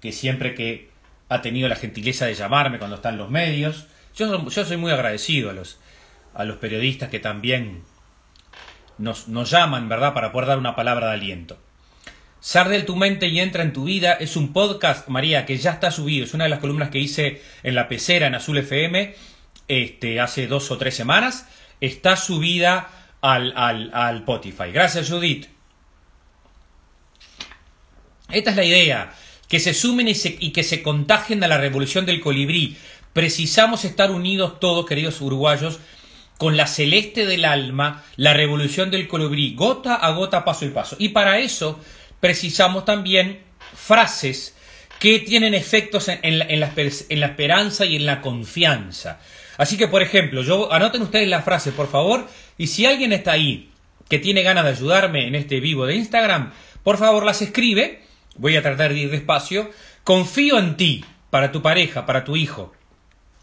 que 0.00 0.12
siempre 0.12 0.54
que 0.54 0.91
ha 1.32 1.42
tenido 1.42 1.68
la 1.68 1.76
gentileza 1.76 2.26
de 2.26 2.34
llamarme 2.34 2.78
cuando 2.78 2.96
están 2.96 3.16
los 3.16 3.30
medios. 3.30 3.86
Yo, 4.14 4.50
soy 4.50 4.76
muy 4.76 4.92
agradecido 4.92 5.50
a 5.50 5.54
los, 5.54 6.56
periodistas 6.56 7.08
que 7.08 7.20
también 7.20 7.82
nos, 8.98 9.26
llaman, 9.50 9.88
¿verdad?, 9.88 10.12
para 10.12 10.30
poder 10.30 10.48
dar 10.48 10.58
una 10.58 10.76
palabra 10.76 11.08
de 11.08 11.14
aliento. 11.14 11.58
Sardel 12.40 12.80
de 12.80 12.86
tu 12.86 12.96
mente 12.96 13.28
y 13.28 13.40
entra 13.40 13.62
en 13.62 13.72
tu 13.72 13.84
vida 13.84 14.14
es 14.14 14.36
un 14.36 14.52
podcast, 14.52 15.08
María, 15.08 15.46
que 15.46 15.56
ya 15.56 15.70
está 15.70 15.90
subido. 15.90 16.24
Es 16.24 16.34
una 16.34 16.44
de 16.44 16.50
las 16.50 16.58
columnas 16.58 16.90
que 16.90 16.98
hice 16.98 17.40
en 17.62 17.74
la 17.74 17.88
pecera 17.88 18.26
en 18.26 18.34
Azul 18.34 18.58
FM 18.58 19.14
este, 19.68 20.20
hace 20.20 20.48
dos 20.48 20.70
o 20.70 20.76
tres 20.76 20.94
semanas. 20.94 21.48
Está 21.80 22.16
subida 22.16 22.90
al, 23.20 23.54
al, 23.56 23.90
al 23.94 24.16
Spotify. 24.18 24.72
Gracias, 24.72 25.08
Judith. 25.08 25.46
Esta 28.28 28.50
es 28.50 28.56
la 28.56 28.64
idea 28.64 29.12
que 29.52 29.60
se 29.60 29.74
sumen 29.74 30.08
y, 30.08 30.50
que 30.50 30.62
se 30.62 30.82
contagien 30.82 31.44
a 31.44 31.46
la 31.46 31.58
revolución 31.58 32.06
del 32.06 32.22
colibrí. 32.22 32.78
Precisamos 33.12 33.84
estar 33.84 34.10
unidos 34.10 34.58
todos, 34.58 34.86
queridos 34.86 35.20
uruguayos, 35.20 35.78
con 36.38 36.56
la 36.56 36.66
celeste 36.66 37.26
del 37.26 37.44
alma, 37.44 38.02
la 38.16 38.32
revolución 38.32 38.90
del 38.90 39.06
colibrí, 39.06 39.54
gota 39.54 39.96
a 39.96 40.10
gota, 40.12 40.46
paso 40.46 40.64
y 40.64 40.70
paso. 40.70 40.96
Y 40.98 41.10
para 41.10 41.38
eso 41.38 41.78
precisamos 42.18 42.86
también 42.86 43.42
frases 43.74 44.56
que 44.98 45.18
tienen 45.18 45.52
efectos 45.52 46.08
en, 46.08 46.38
la, 46.38 46.46
en, 46.46 46.58
la, 47.20 47.26
esperanza 47.26 47.84
y 47.84 47.96
en 47.96 48.06
la 48.06 48.22
confianza. 48.22 49.20
Así 49.58 49.76
que, 49.76 49.86
por 49.86 50.00
ejemplo, 50.00 50.42
yo 50.42 50.72
anoten 50.72 51.02
ustedes 51.02 51.28
la 51.28 51.42
frase, 51.42 51.72
por 51.72 51.90
favor, 51.90 52.26
y 52.56 52.68
si 52.68 52.86
alguien 52.86 53.12
está 53.12 53.32
ahí 53.32 53.68
que 54.08 54.18
tiene 54.18 54.40
ganas 54.40 54.64
de 54.64 54.70
ayudarme 54.70 55.26
en 55.26 55.34
este 55.34 55.60
vivo 55.60 55.84
de 55.84 55.96
Instagram, 55.96 56.54
por 56.82 56.96
favor 56.96 57.26
las 57.26 57.42
escribe 57.42 58.00
voy 58.36 58.56
a 58.56 58.62
tratar 58.62 58.92
de 58.92 59.00
ir 59.00 59.10
despacio, 59.10 59.70
confío 60.04 60.58
en 60.58 60.76
ti, 60.76 61.04
para 61.30 61.50
tu 61.50 61.62
pareja, 61.62 62.04
para 62.04 62.24
tu 62.24 62.36
hijo, 62.36 62.74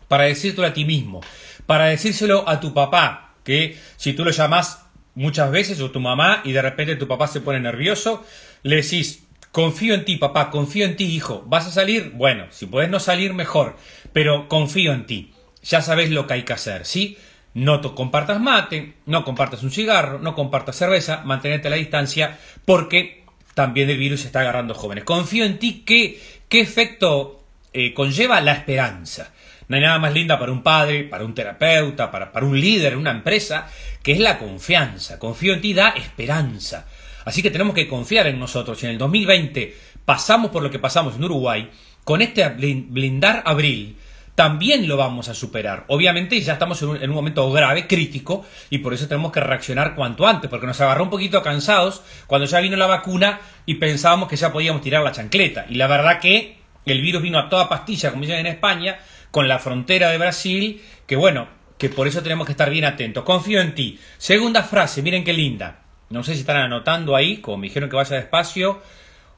para 0.08 0.25
decírtelo 0.25 0.67
a 0.67 0.74
ti 0.74 0.86
mismo, 0.86 1.22
para 1.65 1.86
decírselo 1.86 2.48
a 2.48 2.60
tu 2.60 2.74
papá, 2.74 3.34
que 3.43 3.79
si 3.98 4.13
tú 4.13 4.24
lo 4.24 4.31
llamas 4.31 4.86
muchas 5.15 5.50
veces 5.51 5.81
o 5.81 5.89
tu 5.89 6.00
mamá 6.00 6.41
y 6.43 6.51
de 6.51 6.62
repente 6.62 6.96
tu 6.96 7.08
papá 7.08 7.27
se 7.27 7.41
pone 7.41 7.60
nervioso, 7.60 8.24
le 8.62 8.77
decís, 8.77 9.25
confío 9.51 9.96
en 9.96 10.05
ti 10.05 10.17
papá, 10.17 10.51
confío 10.51 10.86
en 10.86 10.96
ti 10.96 11.05
hijo, 11.05 11.43
¿vas 11.48 11.67
a 11.67 11.72
salir? 11.72 12.12
Bueno, 12.13 12.46
si 12.51 12.67
puedes 12.67 12.91
no 12.91 13.00
salir 13.00 13.34
mejor, 13.34 13.75
pero 14.13 14.48
confío 14.48 14.93
en 14.93 15.05
ti, 15.05 15.34
ya 15.63 15.81
sabes 15.81 16.12
lo 16.12 16.27
que 16.27 16.36
hay 16.36 16.43
que 16.43 16.53
hacer, 16.53 16.86
¿sí? 16.86 17.17
No 17.55 17.81
compartas 17.96 18.39
mate, 18.39 18.93
no 19.08 19.25
compartas 19.25 19.63
un 19.63 19.72
cigarro, 19.72 20.19
no 20.19 20.36
compartas 20.36 20.75
cerveza, 20.75 21.24
mantenerte 21.25 21.67
a 21.67 21.72
la 21.72 21.77
distancia, 21.77 22.38
porque 22.65 23.19
también 23.60 23.89
el 23.89 23.98
virus 23.98 24.24
está 24.24 24.39
agarrando 24.39 24.74
jóvenes. 24.74 25.04
Confío 25.04 25.44
en 25.44 25.60
ti 25.60 25.84
que 25.86 26.18
qué 26.48 26.62
efecto 26.62 27.44
eh, 27.74 27.94
conlleva 27.94 28.39
la 28.39 28.54
esperanza. 28.54 29.34
No 29.68 29.75
hay 29.75 29.82
nada 29.82 30.00
más 30.00 30.13
linda 30.13 30.39
para 30.39 30.54
un 30.54 30.63
padre, 30.63 31.04
para 31.04 31.25
un 31.25 31.36
terapeuta, 31.36 32.10
para, 32.10 32.32
para 32.32 32.46
un 32.46 32.58
líder 32.58 32.94
en 32.94 33.00
una 33.00 33.12
empresa, 33.12 33.68
que 34.01 34.13
es 34.13 34.20
la 34.20 34.38
confianza. 34.38 35.20
Confío 35.20 35.54
en 35.54 35.60
ti 35.60 35.74
da 35.74 35.89
esperanza. 35.89 36.88
Así 37.25 37.42
que 37.42 37.51
tenemos 37.51 37.75
que 37.75 37.89
confiar 37.89 38.28
en 38.28 38.39
nosotros. 38.39 38.80
Si 38.80 38.86
en 38.86 38.94
el 38.94 38.98
2020 38.98 39.75
pasamos 40.06 40.51
por 40.51 40.63
lo 40.63 40.72
que 40.72 40.80
pasamos 40.80 41.18
en 41.18 41.25
Uruguay, 41.25 41.70
con 42.06 42.22
este 42.22 42.48
blindar 42.48 43.44
abril, 43.46 43.98
también 44.39 44.88
lo 44.88 44.96
vamos 44.96 45.27
a 45.27 45.34
superar. 45.34 45.84
Obviamente 45.88 46.39
ya 46.39 46.53
estamos 46.53 46.81
en 46.81 47.10
un, 47.10 47.10
momento 47.10 47.51
grave, 47.51 47.88
crítico, 47.88 48.46
y 48.69 48.77
por 48.77 48.93
eso 48.93 49.05
tenemos 49.05 49.34
que 49.34 49.41
reaccionar 49.41 49.96
cuanto 49.96 50.25
antes, 50.25 50.50
porque 50.50 50.65
nos 50.65 50.79
agarró 50.79 51.03
un 51.03 51.10
poquito 51.10 51.43
cansados 51.43 52.01
cuando 52.25 52.48
ya 52.48 52.62
vino 52.62 52.77
la 52.77 52.88
vacuna 52.88 53.41
y 53.65 53.75
pensábamos 53.75 54.29
que 54.29 54.38
ya 54.38 54.53
podíamos 54.53 54.81
tirar 54.81 55.03
la 55.03 55.12
chancleta. 55.12 55.65
Y 55.67 55.75
la 55.75 55.88
verdad 55.88 56.22
que 56.22 56.55
el 56.86 57.01
virus 57.01 57.22
vino 57.22 57.38
a 57.38 57.50
toda 57.50 57.67
pastilla, 57.67 58.12
como 58.12 58.22
dicen 58.22 58.39
en 58.39 58.48
España, 58.48 59.00
con 59.29 59.50
la 59.50 59.60
frontera 59.60 60.10
de 60.10 60.17
Brasil, 60.17 60.81
que 61.05 61.17
bueno, 61.17 61.50
que 61.77 61.89
por 61.89 62.08
eso 62.08 62.24
tenemos 62.24 62.46
que 62.46 62.53
estar 62.53 62.69
bien 62.69 62.86
atentos. 62.86 63.25
Confío 63.25 63.60
en 63.60 63.75
ti. 63.75 64.00
Segunda 64.17 64.63
frase, 64.63 65.01
miren 65.01 65.25
qué 65.25 65.34
linda. 65.34 65.81
No 66.12 66.24
sé 66.24 66.36
si 66.36 66.39
están 66.39 66.55
anotando 66.55 67.13
ahí, 67.17 67.39
como 67.39 67.58
me 67.58 67.67
dijeron 67.67 67.89
que 67.89 67.98
vaya 67.98 68.15
despacio. 68.15 68.81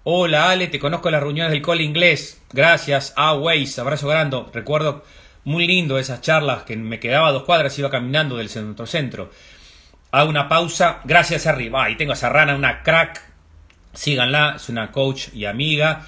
Hola 0.04 0.50
Ale, 0.50 0.68
te 0.68 0.80
conozco 0.80 1.10
en 1.10 1.12
las 1.12 1.22
reuniones 1.22 1.52
del 1.52 1.62
cole 1.62 1.84
inglés. 1.84 2.42
Gracias. 2.52 3.14
Waze, 3.16 3.82
abrazo 3.82 4.08
grande. 4.08 4.44
Recuerdo 4.52 5.04
muy 5.44 5.68
lindo 5.68 6.00
esas 6.00 6.22
charlas 6.22 6.64
que 6.64 6.76
me 6.76 7.00
quedaba 7.00 7.32
dos 7.32 7.44
cuadras 7.44 7.78
iba 7.78 7.92
caminando 7.92 8.36
del 8.36 8.50
centro 8.50 8.88
centro. 8.88 9.30
Hago 10.10 10.28
una 10.28 10.50
pausa. 10.50 11.02
Gracias 11.04 11.46
arriba. 11.46 11.84
Ahí 11.84 11.98
tengo 11.98 12.14
a 12.14 12.16
Sarrana, 12.16 12.56
una 12.56 12.82
crack. 12.82 13.22
Síganla, 13.94 14.56
es 14.56 14.70
una 14.70 14.92
coach 14.92 15.28
y 15.36 15.46
amiga. 15.46 16.08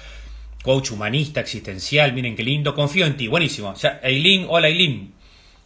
Coach 0.64 0.90
humanista, 0.90 1.38
existencial. 1.38 2.12
Miren 2.14 2.34
qué 2.34 2.42
lindo. 2.42 2.74
Confío 2.74 3.06
en 3.06 3.16
ti. 3.16 3.28
Buenísimo. 3.28 3.74
Eileen, 4.02 4.46
hola 4.48 4.66
Eileen. 4.66 5.14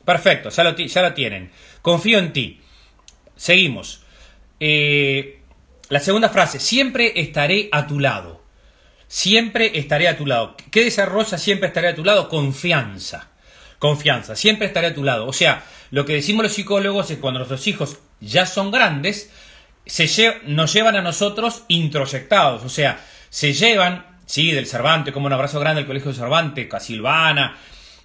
Perfecto, 0.04 0.50
ya 0.50 0.64
lo, 0.64 0.76
ya 0.76 1.02
lo 1.02 1.14
tienen. 1.14 1.50
Confío 1.80 2.18
en 2.18 2.34
ti. 2.34 2.60
Seguimos. 3.36 4.02
Eh, 4.60 5.37
la 5.88 6.00
segunda 6.00 6.28
frase, 6.28 6.60
siempre 6.60 7.20
estaré 7.20 7.68
a 7.72 7.86
tu 7.86 7.98
lado. 8.00 8.42
Siempre 9.06 9.78
estaré 9.78 10.06
a 10.08 10.18
tu 10.18 10.26
lado. 10.26 10.54
¿Qué 10.70 10.84
desarrolla 10.84 11.38
siempre 11.38 11.68
estaré 11.68 11.88
a 11.88 11.94
tu 11.94 12.04
lado? 12.04 12.28
Confianza. 12.28 13.28
Confianza, 13.78 14.36
siempre 14.36 14.66
estaré 14.66 14.88
a 14.88 14.94
tu 14.94 15.02
lado. 15.02 15.26
O 15.26 15.32
sea, 15.32 15.64
lo 15.90 16.04
que 16.04 16.14
decimos 16.14 16.42
los 16.42 16.52
psicólogos 16.52 17.10
es 17.10 17.18
cuando 17.18 17.38
nuestros 17.38 17.66
hijos 17.66 17.98
ya 18.20 18.44
son 18.44 18.70
grandes, 18.70 19.30
se 19.86 20.40
nos 20.44 20.72
llevan 20.72 20.96
a 20.96 21.02
nosotros 21.02 21.62
introyectados. 21.68 22.64
O 22.64 22.68
sea, 22.68 23.00
se 23.30 23.54
llevan, 23.54 24.18
sí, 24.26 24.52
del 24.52 24.66
Cervantes, 24.66 25.14
como 25.14 25.26
un 25.26 25.32
abrazo 25.32 25.60
grande 25.60 25.80
al 25.82 25.86
Colegio 25.86 26.10
de 26.10 26.18
Cervantes, 26.18 26.74
a 26.74 26.80
Silvana, 26.80 27.56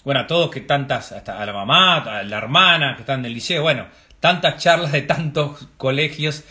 bueno, 0.05 0.21
a 0.21 0.27
todos 0.27 0.51
que 0.51 0.61
tantas, 0.61 1.11
hasta 1.11 1.41
a 1.41 1.45
la 1.45 1.53
mamá, 1.53 1.97
a 1.97 2.23
la 2.23 2.37
hermana 2.37 2.95
que 2.95 3.01
están 3.01 3.21
en 3.21 3.25
el 3.25 3.33
liceo, 3.33 3.63
bueno, 3.63 3.87
tantas 4.19 4.61
charlas 4.61 4.91
de 4.91 5.01
tantos 5.01 5.67
colegios 5.77 6.43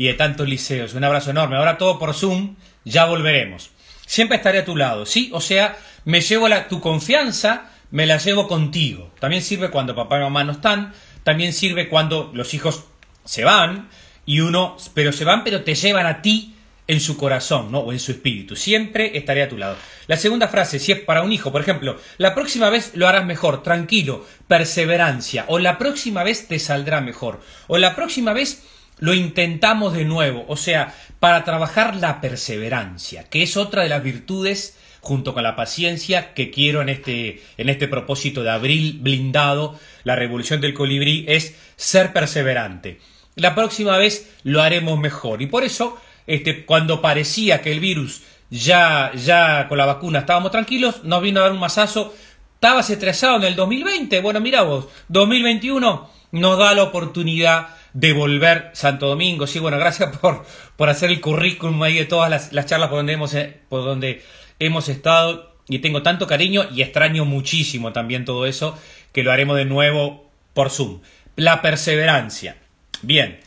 y 0.00 0.06
de 0.06 0.14
tantos 0.14 0.48
liceos. 0.48 0.94
Un 0.94 1.04
abrazo 1.04 1.30
enorme. 1.30 1.56
Ahora 1.56 1.76
todo 1.76 1.98
por 1.98 2.14
Zoom, 2.14 2.56
ya 2.86 3.04
volveremos. 3.04 3.70
siempre 4.06 4.38
estaré 4.38 4.60
a 4.60 4.64
tu 4.64 4.74
lado, 4.74 5.04
¿sí? 5.04 5.28
O 5.34 5.42
sea, 5.42 5.76
me 6.06 6.22
llevo 6.22 6.48
la, 6.48 6.68
tu 6.68 6.80
confianza, 6.80 7.68
me 7.90 8.06
la 8.06 8.16
llevo 8.16 8.48
contigo. 8.48 9.12
También 9.20 9.42
sirve 9.42 9.68
cuando 9.68 9.94
papá 9.94 10.16
y 10.16 10.22
mamá 10.22 10.42
no 10.42 10.52
están, 10.52 10.94
también 11.22 11.52
sirve 11.52 11.90
cuando 11.90 12.30
los 12.32 12.54
hijos 12.54 12.84
se 13.26 13.44
van 13.44 13.90
y 14.24 14.40
uno, 14.40 14.78
pero 14.94 15.12
se 15.12 15.26
van, 15.26 15.44
pero 15.44 15.64
te 15.64 15.74
llevan 15.74 16.06
a 16.06 16.22
ti 16.22 16.54
en 16.86 16.98
su 16.98 17.18
corazón, 17.18 17.70
¿no? 17.70 17.80
O 17.80 17.92
en 17.92 18.00
su 18.00 18.12
espíritu. 18.12 18.56
Siempre 18.56 19.18
estaré 19.18 19.42
a 19.42 19.50
tu 19.50 19.58
lado. 19.58 19.76
La 20.06 20.16
segunda 20.16 20.48
frase, 20.48 20.78
si 20.78 20.92
es 20.92 21.00
para 21.00 21.20
un 21.20 21.30
hijo, 21.30 21.52
por 21.52 21.60
ejemplo, 21.60 22.00
la 22.16 22.34
próxima 22.34 22.70
vez 22.70 22.92
lo 22.94 23.06
harás 23.06 23.26
mejor, 23.26 23.62
tranquilo, 23.62 24.26
perseverancia, 24.48 25.44
o 25.48 25.58
la 25.58 25.76
próxima 25.76 26.24
vez 26.24 26.48
te 26.48 26.58
saldrá 26.58 27.02
mejor, 27.02 27.42
o 27.66 27.76
la 27.76 27.94
próxima 27.94 28.32
vez 28.32 28.64
lo 29.00 29.14
intentamos 29.14 29.94
de 29.94 30.04
nuevo, 30.04 30.44
o 30.46 30.56
sea, 30.56 30.94
para 31.18 31.44
trabajar 31.44 31.96
la 31.96 32.20
perseverancia, 32.20 33.24
que 33.24 33.42
es 33.42 33.56
otra 33.56 33.82
de 33.82 33.88
las 33.88 34.02
virtudes 34.02 34.78
junto 35.00 35.32
con 35.34 35.42
la 35.42 35.56
paciencia 35.56 36.34
que 36.34 36.50
quiero 36.50 36.82
en 36.82 36.90
este, 36.90 37.42
en 37.56 37.68
este 37.70 37.88
propósito 37.88 38.42
de 38.42 38.50
abril 38.50 38.98
blindado, 39.00 39.78
la 40.04 40.14
revolución 40.14 40.60
del 40.60 40.74
colibrí, 40.74 41.24
es 41.26 41.56
ser 41.76 42.12
perseverante. 42.12 43.00
La 43.34 43.54
próxima 43.54 43.96
vez 43.96 44.30
lo 44.42 44.60
haremos 44.60 44.98
mejor. 44.98 45.40
Y 45.40 45.46
por 45.46 45.64
eso 45.64 45.98
este, 46.26 46.66
cuando 46.66 47.00
parecía 47.00 47.62
que 47.62 47.72
el 47.72 47.80
virus 47.80 48.22
ya, 48.50 49.12
ya 49.14 49.66
con 49.68 49.78
la 49.78 49.86
vacuna 49.86 50.20
estábamos 50.20 50.50
tranquilos, 50.50 51.04
nos 51.04 51.22
vino 51.22 51.40
a 51.40 51.44
dar 51.44 51.52
un 51.52 51.60
masazo. 51.60 52.14
Estabas 52.54 52.90
estresado 52.90 53.36
en 53.36 53.44
el 53.44 53.56
2020. 53.56 54.20
Bueno, 54.20 54.40
mira 54.40 54.62
vos, 54.62 54.88
2021 55.08 56.10
nos 56.32 56.58
da 56.58 56.74
la 56.74 56.82
oportunidad 56.82 57.68
de 57.92 58.12
volver 58.12 58.70
Santo 58.72 59.08
Domingo. 59.08 59.46
Sí, 59.46 59.58
bueno, 59.58 59.78
gracias 59.78 60.16
por, 60.20 60.44
por 60.76 60.88
hacer 60.88 61.10
el 61.10 61.20
currículum 61.20 61.82
ahí 61.82 61.94
de 61.94 62.04
todas 62.04 62.30
las, 62.30 62.52
las 62.52 62.66
charlas 62.66 62.88
por 62.88 62.98
donde, 62.98 63.12
hemos, 63.12 63.34
eh, 63.34 63.60
por 63.68 63.84
donde 63.84 64.22
hemos 64.58 64.88
estado. 64.88 65.50
Y 65.68 65.78
tengo 65.78 66.02
tanto 66.02 66.26
cariño 66.26 66.66
y 66.74 66.82
extraño 66.82 67.24
muchísimo 67.24 67.92
también 67.92 68.24
todo 68.24 68.46
eso, 68.46 68.76
que 69.12 69.22
lo 69.22 69.30
haremos 69.30 69.56
de 69.56 69.64
nuevo 69.66 70.30
por 70.52 70.70
Zoom. 70.70 71.00
La 71.36 71.62
perseverancia. 71.62 72.56
Bien, 73.02 73.38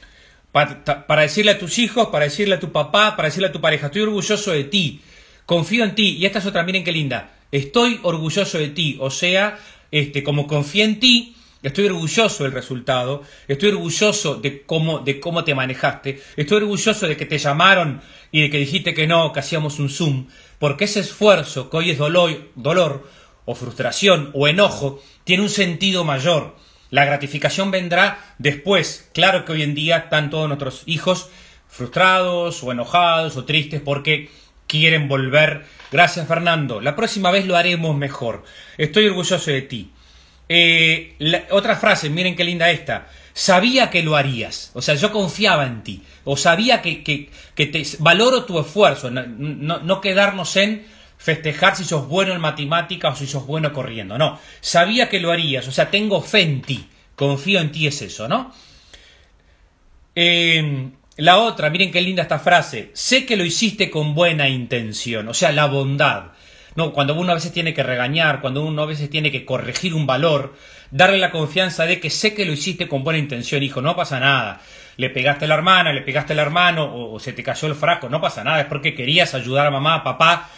para, 0.53 1.21
decirle 1.21 1.51
a 1.51 1.59
tus 1.59 1.79
hijos, 1.79 2.09
para 2.09 2.25
decirle 2.25 2.55
a 2.55 2.59
tu 2.59 2.71
papá, 2.71 3.15
para 3.15 3.27
decirle 3.27 3.47
a 3.47 3.51
tu 3.51 3.59
pareja, 3.59 3.87
estoy 3.87 4.03
orgulloso 4.03 4.51
de 4.51 4.63
ti, 4.63 5.01
confío 5.47 5.83
en 5.83 5.95
ti, 5.95 6.17
y 6.17 6.27
esta 6.27 6.39
es 6.39 6.45
otra, 6.45 6.63
miren 6.63 6.83
qué 6.83 6.91
linda, 6.91 7.31
estoy 7.51 7.99
orgulloso 8.03 8.59
de 8.59 8.69
ti, 8.69 8.97
o 8.99 9.09
sea, 9.09 9.57
este, 9.89 10.21
como 10.23 10.45
confío 10.45 10.85
en 10.85 10.99
ti, 10.99 11.35
estoy 11.63 11.85
orgulloso 11.85 12.43
del 12.43 12.51
resultado, 12.51 13.23
estoy 13.47 13.69
orgulloso 13.69 14.35
de 14.35 14.63
cómo, 14.63 14.99
de 14.99 15.19
cómo 15.19 15.43
te 15.43 15.55
manejaste, 15.55 16.21
estoy 16.35 16.57
orgulloso 16.57 17.07
de 17.07 17.17
que 17.17 17.25
te 17.25 17.37
llamaron 17.37 18.01
y 18.31 18.41
de 18.41 18.49
que 18.49 18.57
dijiste 18.57 18.93
que 18.93 19.07
no, 19.07 19.31
que 19.33 19.39
hacíamos 19.39 19.79
un 19.79 19.89
Zoom, 19.89 20.27
porque 20.59 20.85
ese 20.85 20.99
esfuerzo, 20.99 21.69
que 21.69 21.77
hoy 21.77 21.91
es 21.91 21.97
dolor, 21.97 22.51
dolor 22.55 23.07
o 23.45 23.55
frustración 23.55 24.29
o 24.33 24.47
enojo, 24.47 25.01
tiene 25.23 25.43
un 25.43 25.49
sentido 25.49 26.03
mayor. 26.03 26.55
La 26.89 27.05
gratificación 27.05 27.71
vendrá 27.71 28.35
después. 28.37 29.09
Claro 29.13 29.45
que 29.45 29.53
hoy 29.53 29.63
en 29.63 29.73
día 29.73 29.97
están 29.97 30.29
todos 30.29 30.47
nuestros 30.47 30.83
hijos 30.85 31.29
frustrados 31.67 32.61
o 32.63 32.71
enojados 32.71 33.35
o 33.35 33.45
tristes 33.45 33.81
porque 33.81 34.29
quieren 34.67 35.07
volver. 35.07 35.65
Gracias 35.91 36.27
Fernando. 36.27 36.81
La 36.81 36.95
próxima 36.95 37.31
vez 37.31 37.47
lo 37.47 37.55
haremos 37.55 37.97
mejor. 37.97 38.43
Estoy 38.77 39.07
orgulloso 39.07 39.49
de 39.49 39.63
ti. 39.63 39.91
Eh, 40.55 41.45
otra 41.49 41.75
frase, 41.75 42.09
miren 42.09 42.35
qué 42.35 42.43
linda 42.43 42.69
esta. 42.69 43.07
Sabía 43.33 43.89
que 43.89 44.03
lo 44.03 44.15
harías. 44.15 44.69
O 44.75 44.81
sea, 44.81 44.93
yo 44.95 45.11
confiaba 45.11 45.65
en 45.65 45.83
ti. 45.83 46.03
O 46.25 46.37
sabía 46.37 46.81
que, 46.81 47.03
que, 47.03 47.65
te 47.65 47.83
valoro 47.99 48.45
tu 48.45 48.59
esfuerzo. 48.59 49.09
no, 49.09 49.79
no 49.79 50.01
quedarnos 50.01 50.55
en 50.57 50.85
festejar 51.23 51.77
si 51.77 51.85
sos 51.85 52.09
bueno 52.09 52.33
en 52.33 52.41
matemáticas 52.41 53.13
o 53.13 53.15
si 53.15 53.27
sos 53.27 53.47
bueno 53.47 53.71
corriendo. 53.71 54.17
No, 54.17 54.37
sabía 54.59 55.07
que 55.07 55.21
lo 55.21 55.31
harías, 55.31 55.65
o 55.69 55.71
sea, 55.71 55.89
tengo 55.89 56.21
fe 56.21 56.41
en 56.41 56.61
ti, 56.61 56.85
confío 57.15 57.61
en 57.61 57.71
ti, 57.71 57.87
es 57.87 58.01
eso, 58.01 58.27
¿no? 58.27 58.53
Em, 60.13 60.91
la 61.15 61.37
otra, 61.37 61.69
miren 61.69 61.93
qué 61.93 62.01
linda 62.01 62.23
esta 62.23 62.39
frase, 62.39 62.91
sé 62.93 63.25
que 63.25 63.37
lo 63.37 63.45
hiciste 63.45 63.89
con 63.89 64.13
buena 64.13 64.49
intención, 64.49 65.29
o 65.29 65.33
sea, 65.33 65.53
la 65.53 65.67
bondad. 65.67 66.32
No, 66.75 66.91
cuando 66.91 67.13
uno 67.13 67.31
a 67.31 67.35
veces 67.35 67.51
tiene 67.51 67.73
que 67.73 67.83
regañar, 67.83 68.41
cuando 68.41 68.63
uno 68.63 68.81
a 68.81 68.85
veces 68.85 69.09
tiene 69.09 69.31
que 69.31 69.45
corregir 69.45 69.93
un 69.93 70.07
valor, 70.07 70.55
darle 70.91 71.17
la 71.17 71.31
confianza 71.31 71.85
de 71.85 71.99
que 71.99 72.09
sé 72.09 72.33
que 72.33 72.45
lo 72.45 72.53
hiciste 72.53 72.87
con 72.87 73.03
buena 73.03 73.19
intención, 73.19 73.61
hijo, 73.63 73.81
no 73.81 73.95
pasa 73.95 74.19
nada. 74.19 74.61
Le 74.97 75.09
pegaste 75.09 75.45
a 75.45 75.47
la 75.47 75.55
hermana, 75.55 75.93
le 75.93 76.01
pegaste 76.01 76.33
al 76.33 76.39
hermano 76.39 76.83
o, 76.85 77.13
o 77.13 77.19
se 77.19 77.33
te 77.33 77.43
cayó 77.43 77.67
el 77.67 77.75
frasco, 77.75 78.09
no 78.09 78.21
pasa 78.21 78.43
nada, 78.43 78.61
es 78.61 78.67
porque 78.67 78.93
querías 78.93 79.33
ayudar 79.33 79.67
a 79.67 79.71
mamá, 79.71 79.95
a 79.95 80.03
papá 80.03 80.49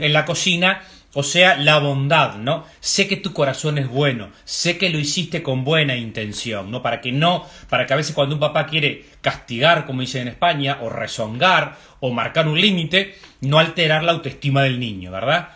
en 0.00 0.12
la 0.12 0.24
cocina, 0.24 0.82
o 1.18 1.22
sea, 1.22 1.56
la 1.56 1.78
bondad, 1.78 2.34
¿no? 2.34 2.66
Sé 2.80 3.08
que 3.08 3.16
tu 3.16 3.32
corazón 3.32 3.78
es 3.78 3.88
bueno, 3.88 4.28
sé 4.44 4.76
que 4.76 4.90
lo 4.90 4.98
hiciste 4.98 5.42
con 5.42 5.64
buena 5.64 5.96
intención, 5.96 6.70
¿no? 6.70 6.82
Para 6.82 7.00
que 7.00 7.10
no, 7.10 7.46
para 7.70 7.86
que 7.86 7.94
a 7.94 7.96
veces 7.96 8.14
cuando 8.14 8.34
un 8.34 8.40
papá 8.40 8.66
quiere 8.66 9.06
castigar, 9.22 9.86
como 9.86 10.02
dicen 10.02 10.22
en 10.22 10.28
España, 10.28 10.78
o 10.82 10.90
rezongar, 10.90 11.78
o 12.00 12.12
marcar 12.12 12.48
un 12.48 12.60
límite, 12.60 13.14
no 13.40 13.58
alterar 13.58 14.04
la 14.04 14.12
autoestima 14.12 14.62
del 14.62 14.78
niño, 14.78 15.10
¿verdad? 15.10 15.48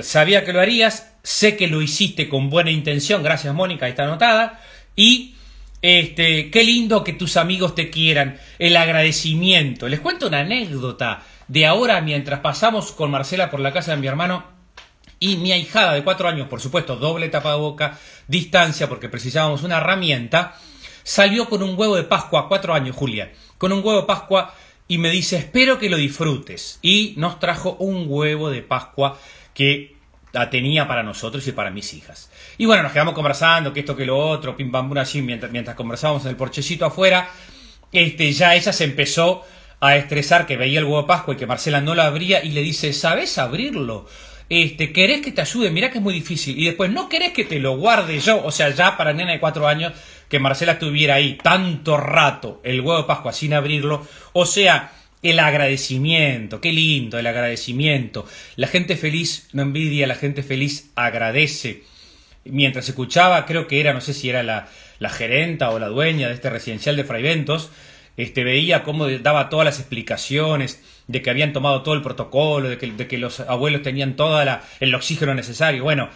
Sabía 0.00 0.44
que 0.44 0.52
lo 0.52 0.60
harías, 0.60 1.12
sé 1.22 1.56
que 1.56 1.68
lo 1.68 1.82
hiciste 1.82 2.28
con 2.28 2.48
buena 2.48 2.70
intención, 2.70 3.22
gracias 3.22 3.54
Mónica, 3.54 3.88
está 3.88 4.04
anotada, 4.04 4.60
y 4.96 5.34
este, 5.82 6.50
qué 6.50 6.64
lindo 6.64 7.04
que 7.04 7.12
tus 7.12 7.36
amigos 7.36 7.74
te 7.74 7.90
quieran, 7.90 8.38
el 8.58 8.76
agradecimiento. 8.76 9.88
Les 9.88 10.00
cuento 10.00 10.28
una 10.28 10.40
anécdota 10.40 11.22
de 11.48 11.66
ahora 11.66 12.00
mientras 12.00 12.40
pasamos 12.40 12.92
con 12.92 13.10
Marcela 13.10 13.50
por 13.50 13.60
la 13.60 13.72
casa 13.72 13.90
de 13.90 13.98
mi 13.98 14.06
hermano 14.06 14.44
y 15.20 15.36
mi 15.36 15.52
ahijada 15.52 15.92
de 15.92 16.04
cuatro 16.04 16.28
años, 16.28 16.48
por 16.48 16.60
supuesto, 16.60 16.96
doble 16.96 17.28
tapaboca, 17.28 17.98
distancia, 18.26 18.88
porque 18.88 19.08
precisábamos 19.08 19.62
una 19.62 19.76
herramienta, 19.76 20.56
salió 21.02 21.48
con 21.48 21.62
un 21.62 21.78
huevo 21.78 21.96
de 21.96 22.04
Pascua, 22.04 22.48
cuatro 22.48 22.74
años, 22.74 22.96
Julia, 22.96 23.32
con 23.58 23.72
un 23.72 23.84
huevo 23.84 24.00
de 24.00 24.06
Pascua 24.06 24.54
y 24.88 24.98
me 24.98 25.10
dice, 25.10 25.36
espero 25.36 25.78
que 25.78 25.88
lo 25.88 25.96
disfrutes. 25.96 26.78
Y 26.82 27.14
nos 27.16 27.38
trajo 27.38 27.76
un 27.78 28.06
huevo 28.08 28.50
de 28.50 28.62
Pascua 28.62 29.18
que 29.54 29.96
tenía 30.50 30.88
para 30.88 31.02
nosotros 31.02 31.46
y 31.46 31.52
para 31.52 31.70
mis 31.70 31.92
hijas. 31.94 32.30
Y 32.58 32.66
bueno, 32.66 32.82
nos 32.82 32.92
quedamos 32.92 33.14
conversando, 33.14 33.72
que 33.72 33.80
esto, 33.80 33.96
que 33.96 34.06
lo 34.06 34.18
otro, 34.18 34.56
pim 34.56 34.70
pam 34.70 34.96
así, 34.96 35.22
mientras, 35.22 35.52
mientras 35.52 35.76
conversábamos 35.76 36.24
en 36.24 36.30
el 36.30 36.36
porchecito 36.36 36.86
afuera, 36.86 37.28
este, 37.92 38.32
ya 38.32 38.54
ella 38.54 38.72
se 38.72 38.84
empezó 38.84 39.44
a 39.80 39.96
estresar 39.96 40.46
que 40.46 40.56
veía 40.56 40.78
el 40.78 40.84
huevo 40.84 41.02
de 41.02 41.08
Pascua 41.08 41.34
y 41.34 41.36
que 41.36 41.46
Marcela 41.46 41.80
no 41.80 41.94
lo 41.94 42.02
abría 42.02 42.42
y 42.42 42.52
le 42.52 42.62
dice, 42.62 42.92
¿sabes 42.92 43.36
abrirlo? 43.36 44.06
Este, 44.48 44.92
¿querés 44.92 45.22
que 45.22 45.32
te 45.32 45.40
ayude? 45.40 45.70
Mirá 45.70 45.90
que 45.90 45.98
es 45.98 46.04
muy 46.04 46.14
difícil. 46.14 46.58
Y 46.58 46.66
después, 46.66 46.90
¿no 46.90 47.08
querés 47.08 47.32
que 47.32 47.44
te 47.44 47.58
lo 47.58 47.76
guarde 47.76 48.20
yo? 48.20 48.44
O 48.44 48.50
sea, 48.50 48.70
ya 48.70 48.96
para 48.96 49.12
nena 49.12 49.32
de 49.32 49.40
cuatro 49.40 49.66
años, 49.66 49.92
que 50.28 50.38
Marcela 50.38 50.72
estuviera 50.72 51.14
ahí 51.14 51.36
tanto 51.42 51.96
rato, 51.96 52.60
el 52.64 52.80
huevo 52.80 52.98
de 52.98 53.08
Pascua 53.08 53.32
sin 53.32 53.54
abrirlo. 53.54 54.06
O 54.32 54.46
sea, 54.46 54.92
el 55.22 55.38
agradecimiento, 55.38 56.60
qué 56.60 56.72
lindo 56.72 57.18
el 57.18 57.26
agradecimiento. 57.26 58.26
La 58.56 58.66
gente 58.66 58.96
feliz 58.96 59.48
no 59.52 59.62
envidia, 59.62 60.06
la 60.06 60.16
gente 60.16 60.42
feliz 60.42 60.90
agradece. 60.96 61.84
Mientras 62.44 62.88
escuchaba, 62.88 63.46
creo 63.46 63.68
que 63.68 63.80
era, 63.80 63.92
no 63.94 64.00
sé 64.00 64.14
si 64.14 64.28
era 64.28 64.42
la, 64.42 64.68
la 64.98 65.10
gerenta 65.10 65.70
o 65.70 65.78
la 65.78 65.88
dueña 65.88 66.28
de 66.28 66.34
este 66.34 66.50
residencial 66.50 66.96
de 66.96 67.04
Fraiventos, 67.04 67.70
este, 68.16 68.44
veía 68.44 68.82
cómo 68.82 69.08
daba 69.08 69.48
todas 69.48 69.64
las 69.64 69.78
explicaciones 69.78 70.82
de 71.06 71.22
que 71.22 71.30
habían 71.30 71.52
tomado 71.52 71.82
todo 71.82 71.94
el 71.94 72.02
protocolo, 72.02 72.68
de 72.68 72.78
que, 72.78 73.18
los 73.18 73.40
abuelos 73.40 73.82
tenían 73.82 74.16
todo 74.16 74.42
el 74.80 74.94
oxígeno 74.94 75.34
necesario. 75.34 75.82
Bueno, 75.82 76.08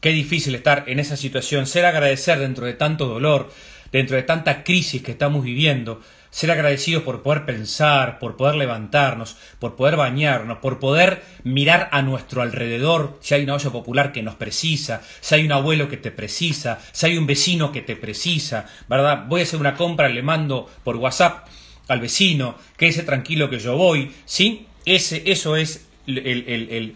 qué 0.00 0.10
difícil 0.10 0.54
estar 0.54 0.84
en 0.86 1.00
esa 1.00 1.16
situación, 1.16 1.66
ser 1.66 1.86
agradecer 1.86 2.38
dentro 2.38 2.66
de 2.66 2.74
tanto 2.74 3.06
dolor, 3.06 3.52
dentro 3.92 4.16
de 4.16 4.22
tanta 4.22 4.64
crisis 4.64 5.02
que 5.02 5.12
estamos 5.12 5.44
viviendo, 5.44 6.00
ser 6.34 6.50
agradecidos 6.50 7.04
por 7.04 7.22
poder 7.22 7.44
pensar, 7.44 8.18
por 8.18 8.36
poder 8.36 8.56
levantarnos, 8.56 9.36
por 9.60 9.76
poder 9.76 9.94
bañarnos, 9.94 10.58
por 10.58 10.80
poder 10.80 11.22
mirar 11.44 11.88
a 11.92 12.02
nuestro 12.02 12.42
alrededor, 12.42 13.16
si 13.20 13.34
hay 13.34 13.44
una 13.44 13.54
olla 13.54 13.70
popular 13.70 14.10
que 14.10 14.24
nos 14.24 14.34
precisa, 14.34 15.00
si 15.20 15.36
hay 15.36 15.44
un 15.44 15.52
abuelo 15.52 15.88
que 15.88 15.96
te 15.96 16.10
precisa, 16.10 16.80
si 16.90 17.06
hay 17.06 17.18
un 17.18 17.28
vecino 17.28 17.70
que 17.70 17.82
te 17.82 17.94
precisa, 17.94 18.66
¿verdad? 18.88 19.26
Voy 19.28 19.42
a 19.42 19.44
hacer 19.44 19.60
una 19.60 19.76
compra, 19.76 20.08
le 20.08 20.24
mando 20.24 20.68
por 20.82 20.96
WhatsApp 20.96 21.46
al 21.86 22.00
vecino, 22.00 22.56
que 22.76 22.88
ese 22.88 23.04
tranquilo 23.04 23.48
que 23.48 23.60
yo 23.60 23.76
voy, 23.76 24.10
¿sí? 24.24 24.66
Ese, 24.84 25.22
eso 25.26 25.54
es 25.54 25.86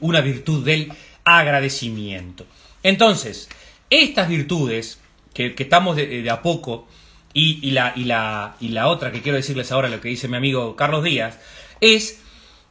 una 0.00 0.20
virtud 0.20 0.64
del 0.64 0.92
agradecimiento. 1.22 2.44
Entonces, 2.82 3.48
estas 3.88 4.28
virtudes, 4.28 4.98
que, 5.32 5.54
estamos 5.56 5.94
de 5.94 6.28
a 6.28 6.42
poco 6.42 6.88
y, 7.32 7.70
la, 7.70 7.92
y, 7.94 8.04
la, 8.04 8.56
y 8.60 8.68
la 8.68 8.88
otra 8.88 9.12
que 9.12 9.22
quiero 9.22 9.36
decirles 9.36 9.70
ahora, 9.70 9.88
lo 9.88 10.00
que 10.00 10.08
dice 10.08 10.28
mi 10.28 10.36
amigo 10.36 10.74
Carlos 10.76 11.04
Díaz, 11.04 11.38
es, 11.80 12.22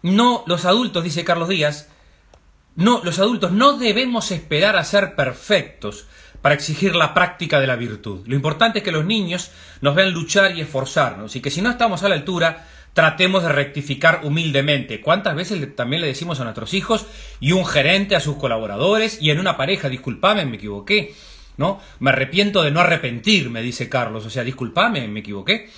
no, 0.02 0.44
los 0.48 0.66
adultos, 0.66 1.04
dice 1.04 1.24
Carlos 1.24 1.50
Díaz, 1.50 1.90
no, 2.76 3.02
los 3.04 3.20
adultos 3.20 3.52
no 3.52 3.78
debemos 3.78 4.32
esperar 4.32 4.76
a 4.76 4.84
ser 4.84 5.16
perfectos 5.16 6.06
para 6.42 6.56
exigir 6.56 6.96
la 6.96 7.14
práctica 7.14 7.60
de 7.60 7.68
la 7.68 7.76
virtud. 7.76 8.28
Lo 8.28 8.36
importante 8.36 8.80
es 8.80 8.84
que 8.84 8.92
los 8.92 9.06
niños 9.06 9.52
nos 9.82 9.96
vean 9.96 10.12
luchar 10.12 10.56
y 10.56 10.62
esforzarnos 10.62 11.36
y 11.36 11.42
que 11.42 11.50
si 11.50 11.62
no 11.62 11.72
estamos 11.72 12.04
a 12.04 12.10
la 12.10 12.16
altura, 12.16 12.68
tratemos 12.94 13.44
de 13.44 13.50
rectificar 13.50 14.22
humildemente. 14.24 15.02
¿Cuántas 15.02 15.36
veces 15.36 15.76
también 15.76 16.02
le 16.02 16.08
decimos 16.08 16.40
a 16.40 16.44
nuestros 16.44 16.74
hijos 16.74 17.06
y 17.40 17.52
un 17.52 17.66
gerente 17.66 18.16
a 18.16 18.20
sus 18.20 18.38
colaboradores 18.38 19.22
y 19.22 19.30
en 19.30 19.40
una 19.40 19.58
pareja, 19.58 19.90
disculpame, 19.90 20.46
me 20.46 20.58
equivoqué, 20.58 21.16
¿no? 21.58 21.82
Me 22.00 22.12
arrepiento 22.12 22.64
de 22.64 22.72
no 22.72 22.80
arrepentirme, 22.80 23.62
dice 23.62 23.90
Carlos, 23.90 24.26
o 24.26 24.30
sea, 24.30 24.44
disculpame, 24.44 25.08
me 25.08 25.20
equivoqué. 25.20 25.70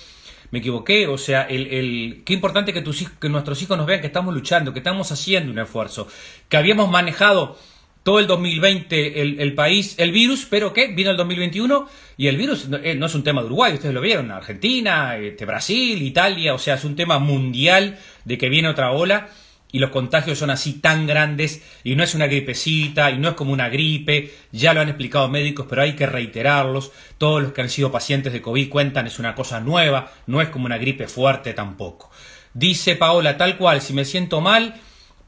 Me 0.52 0.58
equivoqué, 0.58 1.06
o 1.06 1.16
sea, 1.16 1.42
el, 1.42 1.68
el, 1.68 2.22
qué 2.24 2.32
importante 2.32 2.72
que, 2.72 2.82
tus, 2.82 3.08
que 3.08 3.28
nuestros 3.28 3.62
hijos 3.62 3.78
nos 3.78 3.86
vean 3.86 4.00
que 4.00 4.08
estamos 4.08 4.34
luchando, 4.34 4.72
que 4.72 4.80
estamos 4.80 5.12
haciendo 5.12 5.52
un 5.52 5.58
esfuerzo, 5.60 6.08
que 6.48 6.56
habíamos 6.56 6.90
manejado 6.90 7.56
todo 8.02 8.18
el 8.18 8.26
2020 8.26 9.20
el, 9.20 9.40
el, 9.40 9.54
país, 9.54 9.94
el 9.98 10.10
virus, 10.10 10.46
pero 10.48 10.72
que 10.72 10.88
vino 10.88 11.10
el 11.10 11.16
2021 11.16 11.88
y 12.16 12.26
el 12.26 12.36
virus 12.36 12.68
no, 12.68 12.78
eh, 12.78 12.94
no, 12.96 13.06
es 13.06 13.14
un 13.14 13.22
tema 13.22 13.42
de 13.42 13.46
Uruguay, 13.46 13.74
ustedes 13.74 13.94
lo 13.94 14.00
vieron, 14.00 14.30
Argentina, 14.32 15.16
este, 15.18 15.44
Brasil, 15.44 16.02
Italia, 16.02 16.54
o 16.54 16.58
sea, 16.58 16.74
es 16.74 16.84
un 16.84 16.96
tema 16.96 17.20
mundial 17.20 17.98
de 18.24 18.38
que 18.38 18.48
viene 18.48 18.68
otra 18.68 18.90
ola 18.90 19.28
y 19.72 19.78
los 19.78 19.90
contagios 19.90 20.38
son 20.38 20.50
así 20.50 20.74
tan 20.74 21.06
grandes 21.06 21.62
y 21.84 21.94
no 21.94 22.02
es 22.02 22.14
una 22.14 22.26
gripecita 22.26 23.10
y 23.10 23.18
no 23.18 23.28
es 23.28 23.34
como 23.34 23.52
una 23.52 23.68
gripe, 23.68 24.32
ya 24.52 24.74
lo 24.74 24.80
han 24.80 24.88
explicado 24.88 25.28
médicos, 25.28 25.66
pero 25.68 25.82
hay 25.82 25.94
que 25.94 26.06
reiterarlos, 26.06 26.92
todos 27.18 27.42
los 27.42 27.52
que 27.52 27.62
han 27.62 27.70
sido 27.70 27.92
pacientes 27.92 28.32
de 28.32 28.42
COVID 28.42 28.68
cuentan, 28.68 29.06
es 29.06 29.18
una 29.18 29.34
cosa 29.34 29.60
nueva, 29.60 30.12
no 30.26 30.40
es 30.40 30.48
como 30.48 30.66
una 30.66 30.78
gripe 30.78 31.06
fuerte 31.06 31.54
tampoco. 31.54 32.10
Dice 32.52 32.96
Paola, 32.96 33.36
tal 33.36 33.56
cual, 33.56 33.80
si 33.80 33.92
me 33.92 34.04
siento 34.04 34.40
mal, 34.40 34.80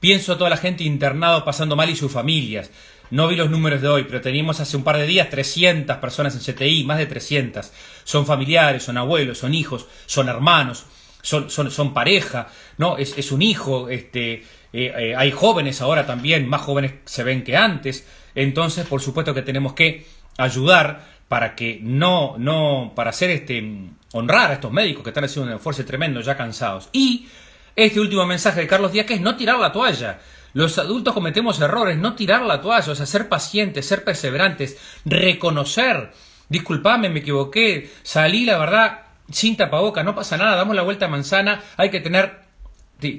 Pienso 0.02 0.36
toda 0.36 0.50
la 0.50 0.56
gente 0.56 0.82
internada 0.82 1.44
pasando 1.44 1.76
mal 1.76 1.88
y 1.88 1.94
sus 1.94 2.10
familias. 2.10 2.72
No 3.10 3.28
vi 3.28 3.36
los 3.36 3.48
números 3.48 3.80
de 3.80 3.86
hoy, 3.86 4.02
pero 4.02 4.20
teníamos 4.20 4.58
hace 4.58 4.76
un 4.76 4.82
par 4.82 4.98
de 4.98 5.06
días 5.06 5.30
300 5.30 5.98
personas 5.98 6.34
en 6.34 6.40
CTI, 6.40 6.82
más 6.82 6.98
de 6.98 7.06
300. 7.06 7.70
Son 8.02 8.26
familiares, 8.26 8.82
son 8.82 8.98
abuelos, 8.98 9.38
son 9.38 9.54
hijos, 9.54 9.86
son 10.06 10.28
hermanos, 10.28 10.86
son, 11.22 11.48
son, 11.48 11.70
son 11.70 11.94
pareja, 11.94 12.48
¿no? 12.76 12.98
Es, 12.98 13.16
es 13.16 13.32
un 13.32 13.40
hijo, 13.40 13.88
este, 13.88 14.34
eh, 14.34 14.44
eh, 14.72 15.14
hay 15.16 15.30
jóvenes 15.30 15.80
ahora 15.80 16.04
también, 16.04 16.48
más 16.48 16.60
jóvenes 16.60 16.92
se 17.04 17.24
ven 17.24 17.44
que 17.44 17.56
antes. 17.56 18.06
Entonces, 18.34 18.86
por 18.86 19.00
supuesto 19.00 19.32
que 19.32 19.42
tenemos 19.42 19.72
que 19.72 20.06
ayudar 20.36 21.12
para 21.28 21.54
que 21.54 21.80
no, 21.82 22.34
no, 22.38 22.92
para 22.94 23.10
hacer 23.10 23.30
este, 23.30 23.64
honrar 24.12 24.50
a 24.50 24.54
estos 24.54 24.72
médicos 24.72 25.02
que 25.02 25.10
están 25.10 25.24
haciendo 25.24 25.50
un 25.50 25.56
esfuerzo 25.56 25.84
tremendo, 25.84 26.20
ya 26.20 26.36
cansados. 26.36 26.88
Y 26.92 27.26
este 27.74 28.00
último 28.00 28.26
mensaje 28.26 28.60
de 28.60 28.66
Carlos 28.66 28.92
Díaz, 28.92 29.06
que 29.06 29.14
es 29.14 29.20
no 29.20 29.36
tirar 29.36 29.58
la 29.58 29.72
toalla. 29.72 30.20
Los 30.54 30.76
adultos 30.78 31.14
cometemos 31.14 31.58
errores, 31.60 31.96
no 31.96 32.14
tirar 32.14 32.42
la 32.42 32.60
toalla, 32.60 32.92
o 32.92 32.94
sea, 32.94 33.06
ser 33.06 33.28
pacientes, 33.28 33.86
ser 33.86 34.04
perseverantes, 34.04 34.76
reconocer, 35.06 36.12
disculpame, 36.50 37.08
me 37.08 37.20
equivoqué, 37.20 37.90
salí, 38.02 38.44
la 38.44 38.58
verdad, 38.58 39.01
sin 39.30 39.56
tapaboca, 39.56 40.02
no 40.02 40.14
pasa 40.14 40.36
nada, 40.36 40.56
damos 40.56 40.76
la 40.76 40.82
vuelta 40.82 41.06
a 41.06 41.08
manzana, 41.08 41.62
hay 41.76 41.90
que 41.90 42.00
tener 42.00 42.42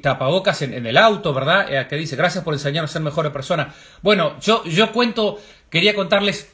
tapabocas 0.02 0.62
en, 0.62 0.74
en 0.74 0.86
el 0.86 0.98
auto, 0.98 1.34
¿verdad? 1.34 1.68
Eh, 1.70 1.88
que 1.88 1.96
dice, 1.96 2.16
gracias 2.16 2.44
por 2.44 2.54
enseñarnos 2.54 2.92
a 2.92 2.94
ser 2.94 3.02
mejores 3.02 3.32
personas. 3.32 3.76
Bueno, 4.02 4.39
yo, 4.39 4.63
yo 4.66 4.92
cuento, 4.92 5.39
quería 5.70 5.94
contarles 5.94 6.50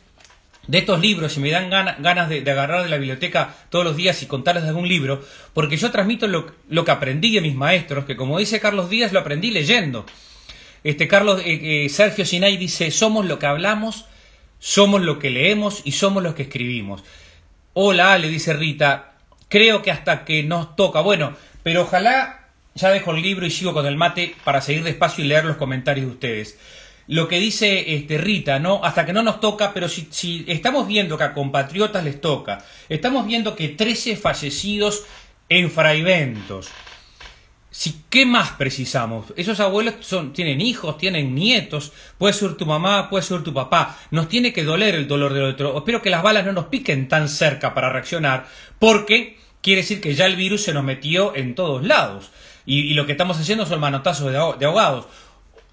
de 0.70 0.78
estos 0.78 1.00
libros 1.00 1.36
y 1.36 1.40
me 1.40 1.50
dan 1.50 1.70
ganas 1.70 2.30
de, 2.30 2.40
agarrar 2.50 2.84
de 2.84 2.90
la 2.90 2.98
biblioteca 2.98 3.56
todos 3.70 3.84
los 3.84 3.96
días 3.96 4.22
y 4.22 4.28
contarles 4.28 4.64
de 4.64 4.70
algún 4.70 4.88
libro, 4.88 5.24
porque 5.54 5.78
yo 5.78 5.90
transmito 5.90 6.28
lo, 6.28 6.46
lo, 6.70 6.86
que 6.86 6.92
aprendí 6.92 7.34
de 7.34 7.42
mis 7.42 7.56
maestros, 7.56 8.06
que 8.06 8.16
como 8.16 8.38
dice 8.38 8.60
Carlos 8.60 8.90
Díaz, 8.90 9.12
lo 9.12 9.20
aprendí 9.20 9.50
leyendo. 9.50 10.06
Este 10.84 11.08
Carlos 11.08 11.42
eh, 11.44 11.86
eh, 11.86 11.90
Sergio 11.90 12.24
Sinay 12.24 12.58
dice, 12.58 12.92
somos 12.92 13.26
lo 13.26 13.40
que 13.40 13.48
hablamos, 13.48 14.06
somos 14.60 15.02
lo 15.02 15.18
que 15.18 15.32
leemos 15.32 15.82
y 15.86 15.94
somos 15.94 16.22
los 16.22 16.36
que 16.36 16.44
escribimos. 16.44 17.04
Hola, 17.74 18.18
le 18.20 18.30
dice 18.30 18.54
Rita, 18.54 19.09
creo 19.50 19.82
que 19.82 19.92
hasta 19.92 20.24
que 20.24 20.44
nos 20.44 20.76
toca, 20.78 21.02
bueno, 21.02 21.36
pero 21.64 21.82
ojalá 21.82 22.48
ya 22.76 22.90
dejo 22.90 23.12
el 23.12 23.22
libro 23.22 23.46
y 23.46 23.52
sigo 23.52 23.74
con 23.74 23.86
el 23.86 23.98
mate 23.98 24.36
para 24.46 24.62
seguir 24.62 24.84
despacio 24.84 25.26
y 25.26 25.28
leer 25.28 25.44
los 25.44 25.58
comentarios 25.58 26.06
de 26.06 26.12
ustedes 26.14 26.58
lo 27.10 27.28
que 27.28 27.40
dice 27.40 27.96
este, 27.96 28.20
Rita, 28.20 28.60
¿no? 28.60 28.86
Hasta 28.86 29.04
que 29.04 29.14
no 29.14 29.24
nos 29.24 29.40
toca, 29.40 29.74
pero 29.74 29.90
si, 29.90 30.46
estamos 30.48 30.88
viendo 30.88 31.18
que 31.18 31.24
a 31.24 31.34
compatriotas 31.34 32.04
les 32.04 32.22
toca, 32.22 32.64
estamos 32.88 33.26
viendo 33.26 33.56
que 33.56 33.70
13 33.70 34.16
fallecidos 34.16 35.06
en 35.50 35.72
fraiventos. 35.72 36.70
¿Qué 38.12 38.28
más 38.28 38.52
precisamos? 38.52 39.34
Esos 39.36 39.60
abuelos 39.60 39.96
son, 40.02 40.34
tienen 40.34 40.62
hijos, 40.62 41.00
tienen 41.00 41.34
nietos, 41.34 41.94
puede 42.20 42.34
ser 42.34 42.54
tu 42.54 42.68
mamá, 42.68 43.10
puede 43.10 43.24
ser 43.24 43.42
tu 43.42 43.56
papá. 43.56 43.98
Nos 44.12 44.30
tiene 44.30 44.54
que 44.54 44.64
doler 44.64 44.94
el 44.94 45.08
dolor 45.08 45.34
del 45.34 45.46
otro. 45.46 45.76
Espero 45.80 46.04
que 46.04 46.12
las 46.12 46.22
balas 46.22 46.46
no 46.46 46.52
nos 46.52 46.66
piquen 46.66 47.08
tan 47.08 47.28
cerca 47.28 47.74
para 47.74 47.90
reaccionar, 47.90 48.46
porque 48.78 49.39
quiere 49.62 49.82
decir 49.82 50.02
que 50.02 50.16
ya 50.16 50.26
el 50.26 50.36
virus 50.36 50.64
se 50.64 50.74
nos 50.74 50.84
metió 50.84 51.36
en 51.36 51.56
todos 51.56 51.84
lados. 51.84 52.32
Y, 52.66 52.94
lo 52.94 53.06
que 53.06 53.14
estamos 53.14 53.40
haciendo 53.40 53.66
son 53.66 53.80
manotazos 53.80 54.28
de, 54.28 54.34
de 54.34 54.66
ahogados. 54.66 55.06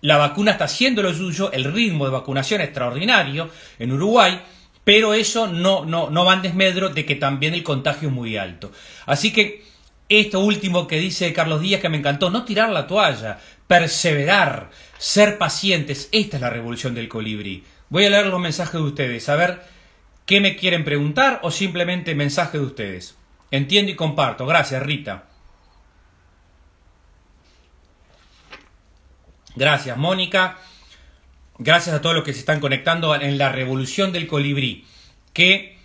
La 0.00 0.16
vacuna 0.16 0.52
está 0.52 0.64
haciendo 0.64 1.02
lo 1.02 1.12
suyo, 1.12 1.50
el 1.52 1.64
ritmo 1.64 2.04
de 2.04 2.12
vacunación 2.12 2.60
es 2.60 2.68
extraordinario 2.68 3.50
en 3.78 3.92
Uruguay, 3.92 4.40
pero 4.84 5.14
eso 5.14 5.48
no, 5.48 5.84
no, 5.84 6.10
no 6.10 6.24
va 6.24 6.34
en 6.34 6.42
desmedro 6.42 6.90
de 6.90 7.04
que 7.04 7.16
también 7.16 7.54
el 7.54 7.62
contagio 7.62 8.08
es 8.08 8.14
muy 8.14 8.36
alto. 8.36 8.70
Así 9.04 9.32
que 9.32 9.64
esto 10.08 10.40
último 10.40 10.86
que 10.86 10.98
dice 11.00 11.32
Carlos 11.32 11.60
Díaz 11.60 11.80
que 11.80 11.88
me 11.88 11.96
encantó, 11.96 12.30
no 12.30 12.44
tirar 12.44 12.70
la 12.70 12.86
toalla, 12.86 13.40
perseverar, 13.66 14.70
ser 14.98 15.38
pacientes, 15.38 16.08
esta 16.12 16.36
es 16.36 16.40
la 16.40 16.50
revolución 16.50 16.94
del 16.94 17.08
colibrí. 17.08 17.64
Voy 17.88 18.04
a 18.04 18.10
leer 18.10 18.26
los 18.26 18.40
mensajes 18.40 18.74
de 18.74 18.86
ustedes, 18.86 19.28
a 19.28 19.36
ver 19.36 19.62
qué 20.24 20.40
me 20.40 20.56
quieren 20.56 20.84
preguntar 20.84 21.40
o 21.42 21.50
simplemente 21.50 22.14
mensajes 22.14 22.60
de 22.60 22.66
ustedes. 22.66 23.15
Entiendo 23.50 23.92
y 23.92 23.96
comparto. 23.96 24.46
Gracias, 24.46 24.82
Rita. 24.82 25.24
Gracias, 29.54 29.96
Mónica. 29.96 30.58
Gracias 31.58 31.94
a 31.94 32.02
todos 32.02 32.14
los 32.14 32.24
que 32.24 32.34
se 32.34 32.40
están 32.40 32.60
conectando 32.60 33.14
en 33.14 33.38
la 33.38 33.50
revolución 33.50 34.12
del 34.12 34.26
colibrí. 34.26 34.84
Que 35.32 35.76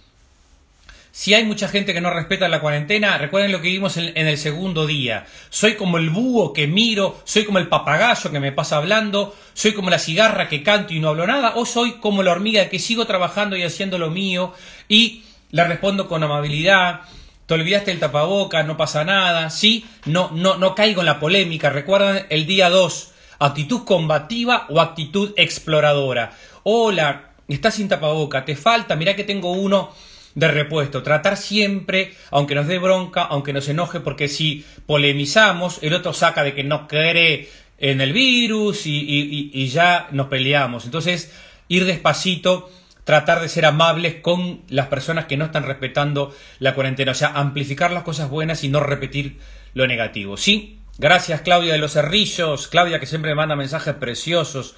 si 1.14 1.34
hay 1.34 1.44
mucha 1.44 1.68
gente 1.68 1.94
que 1.94 2.00
no 2.00 2.10
respeta 2.10 2.48
la 2.48 2.62
cuarentena, 2.62 3.18
recuerden 3.18 3.52
lo 3.52 3.62
que 3.62 3.68
vimos 3.68 3.98
en, 3.98 4.16
el 4.16 4.38
segundo 4.38 4.88
día. 4.88 5.26
Soy 5.50 5.76
como 5.76 5.98
el 5.98 6.10
búho 6.10 6.54
que 6.54 6.68
miro, 6.68 7.20
soy 7.26 7.44
como 7.44 7.60
el 7.60 7.68
papagayo 7.68 8.32
que 8.32 8.40
me 8.40 8.54
pasa 8.54 8.78
hablando, 8.78 9.36
soy 9.54 9.74
como 9.74 9.90
la 9.90 10.00
cigarra 10.00 10.48
que 10.48 10.64
canto 10.64 10.94
y 10.94 11.00
no 11.00 11.10
hablo 11.10 11.28
nada, 11.28 11.54
o 11.56 11.66
soy 11.66 12.00
como 12.00 12.24
la 12.24 12.32
hormiga 12.32 12.70
que 12.70 12.80
sigo 12.80 13.06
trabajando 13.06 13.58
y 13.58 13.64
haciendo 13.64 13.98
lo 13.98 14.10
mío 14.10 14.54
y 14.88 15.24
le 15.52 15.64
respondo 15.66 16.08
con 16.08 16.24
amabilidad. 16.24 17.02
Te 17.52 17.56
olvidaste 17.56 17.92
el 17.92 18.00
tapaboca, 18.00 18.64
no 18.64 18.78
pasa 18.78 19.04
nada, 19.04 19.50
sí, 19.50 19.84
no, 20.06 20.32
no, 20.32 20.74
caigo 20.74 21.02
en 21.02 21.06
la 21.06 21.20
polémica. 21.20 21.70
Recuerdan 21.70 22.26
el 22.30 22.46
día 22.46 22.70
2 22.70 23.12
actitud 23.40 23.84
combativa 23.84 24.68
o 24.70 24.80
actitud 24.80 25.34
exploradora. 25.36 26.32
Hola, 26.64 27.34
estás 27.50 27.76
sin 27.76 27.90
tapaboca, 27.90 28.46
te 28.46 28.56
falta, 28.56 28.96
mira 28.96 29.18
que 29.18 29.26
tengo 29.26 29.52
uno 29.52 29.94
de 30.34 30.48
repuesto. 30.48 31.04
Tratar 31.04 31.36
siempre, 31.36 32.14
aunque 32.30 32.56
nos 32.56 32.68
dé 32.68 32.80
bronca, 32.80 33.24
aunque 33.24 33.52
nos 33.52 33.68
enoje, 33.68 34.00
porque 34.00 34.30
si 34.30 34.66
polemizamos, 34.86 35.80
el 35.82 35.94
otro 35.94 36.14
saca 36.14 36.44
de 36.44 36.54
que 36.56 36.64
no 36.64 36.88
cree 36.88 37.50
en 37.80 38.00
el 38.00 38.14
virus 38.14 38.84
y 38.86 39.68
ya 39.68 40.08
nos 40.12 40.28
peleamos. 40.28 40.86
Entonces, 40.86 41.34
ir 41.68 41.84
despacito, 41.84 42.72
tratar 43.04 43.42
de 43.42 43.50
ser 43.50 43.66
amables 43.66 44.16
con 44.22 44.62
las 44.70 44.88
personas 44.88 45.26
que 45.26 45.38
no 45.38 45.46
están 45.46 45.64
respetando 45.64 46.36
la 46.60 46.76
cuarentena. 46.76 47.12
O 47.12 47.16
sea, 47.16 47.30
amplificar 47.30 47.92
las 47.92 48.04
cosas 48.04 48.30
buenas 48.30 48.64
y 48.64 48.70
no 48.70 48.80
repetir 48.80 49.40
lo 49.74 49.88
negativo. 49.88 50.38
Sí, 50.38 50.82
Gracias 51.02 51.42
Claudia 51.42 51.74
de 51.74 51.80
los 51.80 51.94
Cerrillos, 51.94 52.68
Claudia 52.68 53.00
que 53.00 53.08
siempre 53.08 53.32
me 53.32 53.36
manda 53.36 53.56
mensajes 53.56 53.96
preciosos. 53.96 54.76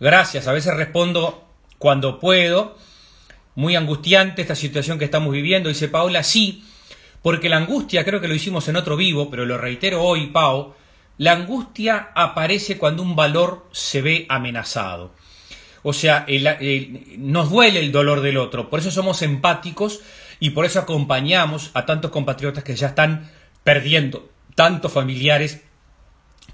Gracias, 0.00 0.48
a 0.48 0.52
veces 0.52 0.74
respondo 0.74 1.46
cuando 1.78 2.18
puedo. 2.18 2.76
Muy 3.54 3.76
angustiante 3.76 4.42
esta 4.42 4.56
situación 4.56 4.98
que 4.98 5.04
estamos 5.04 5.32
viviendo, 5.32 5.68
dice 5.68 5.88
Paula, 5.88 6.22
sí, 6.22 6.64
porque 7.22 7.48
la 7.48 7.58
angustia, 7.58 8.04
creo 8.04 8.20
que 8.20 8.28
lo 8.28 8.34
hicimos 8.34 8.66
en 8.68 8.76
otro 8.76 8.96
vivo, 8.96 9.30
pero 9.30 9.44
lo 9.44 9.58
reitero 9.58 10.02
hoy, 10.02 10.28
Pau, 10.28 10.74
la 11.18 11.32
angustia 11.32 12.10
aparece 12.14 12.78
cuando 12.78 13.02
un 13.02 13.14
valor 13.14 13.68
se 13.70 14.02
ve 14.02 14.26
amenazado. 14.28 15.14
O 15.82 15.92
sea, 15.92 16.26
nos 17.18 17.50
duele 17.50 17.80
el 17.80 17.92
dolor 17.92 18.20
del 18.20 18.36
otro, 18.36 18.68
por 18.68 18.80
eso 18.80 18.90
somos 18.90 19.22
empáticos 19.22 20.00
y 20.38 20.50
por 20.50 20.64
eso 20.64 20.80
acompañamos 20.80 21.70
a 21.74 21.86
tantos 21.86 22.10
compatriotas 22.10 22.64
que 22.64 22.76
ya 22.76 22.88
están 22.88 23.30
perdiendo 23.64 24.30
tantos 24.54 24.92
familiares 24.92 25.62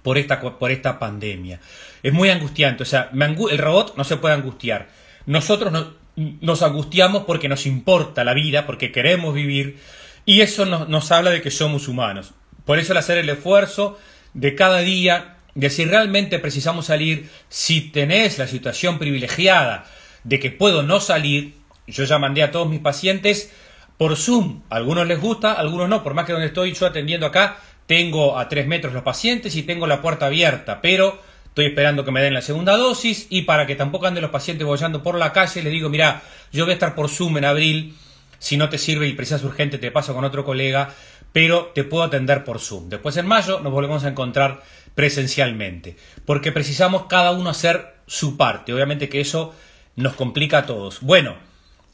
por 0.02 0.18
esta, 0.18 0.40
por 0.40 0.70
esta 0.70 0.98
pandemia. 0.98 1.60
Es 2.02 2.12
muy 2.12 2.30
angustiante, 2.30 2.84
o 2.84 2.86
sea, 2.86 3.10
el 3.12 3.58
robot 3.58 3.96
no 3.96 4.04
se 4.04 4.16
puede 4.16 4.34
angustiar. 4.34 4.88
Nosotros 5.26 5.72
no, 5.72 5.94
nos 6.16 6.62
angustiamos 6.62 7.24
porque 7.24 7.48
nos 7.48 7.66
importa 7.66 8.24
la 8.24 8.34
vida, 8.34 8.66
porque 8.66 8.92
queremos 8.92 9.34
vivir, 9.34 9.78
y 10.24 10.40
eso 10.40 10.64
nos, 10.64 10.88
nos 10.88 11.10
habla 11.10 11.30
de 11.30 11.42
que 11.42 11.50
somos 11.50 11.88
humanos. 11.88 12.34
Por 12.64 12.78
eso 12.78 12.92
el 12.92 12.98
hacer 12.98 13.18
el 13.18 13.28
esfuerzo 13.28 13.98
de 14.34 14.54
cada 14.54 14.78
día, 14.78 15.35
de 15.56 15.70
si 15.70 15.86
realmente 15.86 16.38
precisamos 16.38 16.86
salir, 16.86 17.28
si 17.48 17.80
tenés 17.80 18.38
la 18.38 18.46
situación 18.46 18.98
privilegiada 18.98 19.86
de 20.22 20.38
que 20.38 20.50
puedo 20.50 20.82
no 20.82 21.00
salir, 21.00 21.54
yo 21.86 22.04
ya 22.04 22.18
mandé 22.18 22.42
a 22.42 22.50
todos 22.50 22.68
mis 22.68 22.80
pacientes 22.80 23.50
por 23.96 24.16
Zoom. 24.16 24.62
A 24.68 24.76
algunos 24.76 25.06
les 25.06 25.18
gusta, 25.18 25.52
a 25.52 25.60
algunos 25.60 25.88
no, 25.88 26.02
por 26.04 26.12
más 26.12 26.26
que 26.26 26.32
donde 26.32 26.48
estoy 26.48 26.74
yo 26.74 26.86
atendiendo 26.86 27.26
acá, 27.26 27.56
tengo 27.86 28.38
a 28.38 28.48
tres 28.48 28.66
metros 28.66 28.92
los 28.92 29.02
pacientes 29.02 29.56
y 29.56 29.62
tengo 29.62 29.86
la 29.86 30.02
puerta 30.02 30.26
abierta, 30.26 30.80
pero 30.82 31.22
estoy 31.46 31.66
esperando 31.66 32.04
que 32.04 32.10
me 32.10 32.20
den 32.20 32.34
la 32.34 32.42
segunda 32.42 32.76
dosis 32.76 33.26
y 33.30 33.42
para 33.42 33.66
que 33.66 33.76
tampoco 33.76 34.06
anden 34.06 34.22
los 34.22 34.30
pacientes 34.30 34.66
bollando 34.66 35.02
por 35.02 35.16
la 35.16 35.32
calle, 35.32 35.62
les 35.62 35.72
digo, 35.72 35.88
mira, 35.88 36.22
yo 36.52 36.64
voy 36.64 36.72
a 36.72 36.74
estar 36.74 36.94
por 36.94 37.08
Zoom 37.08 37.38
en 37.38 37.46
abril, 37.46 37.96
si 38.38 38.58
no 38.58 38.68
te 38.68 38.76
sirve 38.76 39.08
y 39.08 39.14
precisas 39.14 39.42
urgente 39.42 39.78
te 39.78 39.90
paso 39.90 40.12
con 40.12 40.24
otro 40.24 40.44
colega, 40.44 40.90
pero 41.32 41.72
te 41.74 41.84
puedo 41.84 42.04
atender 42.04 42.44
por 42.44 42.60
Zoom. 42.60 42.90
Después 42.90 43.16
en 43.16 43.26
mayo 43.26 43.60
nos 43.60 43.72
volvemos 43.72 44.04
a 44.04 44.08
encontrar 44.08 44.62
presencialmente, 44.96 45.94
porque 46.24 46.50
precisamos 46.50 47.04
cada 47.04 47.30
uno 47.30 47.50
hacer 47.50 47.94
su 48.08 48.36
parte, 48.36 48.72
obviamente 48.72 49.08
que 49.08 49.20
eso 49.20 49.54
nos 49.94 50.14
complica 50.14 50.58
a 50.58 50.66
todos. 50.66 51.00
Bueno, 51.02 51.36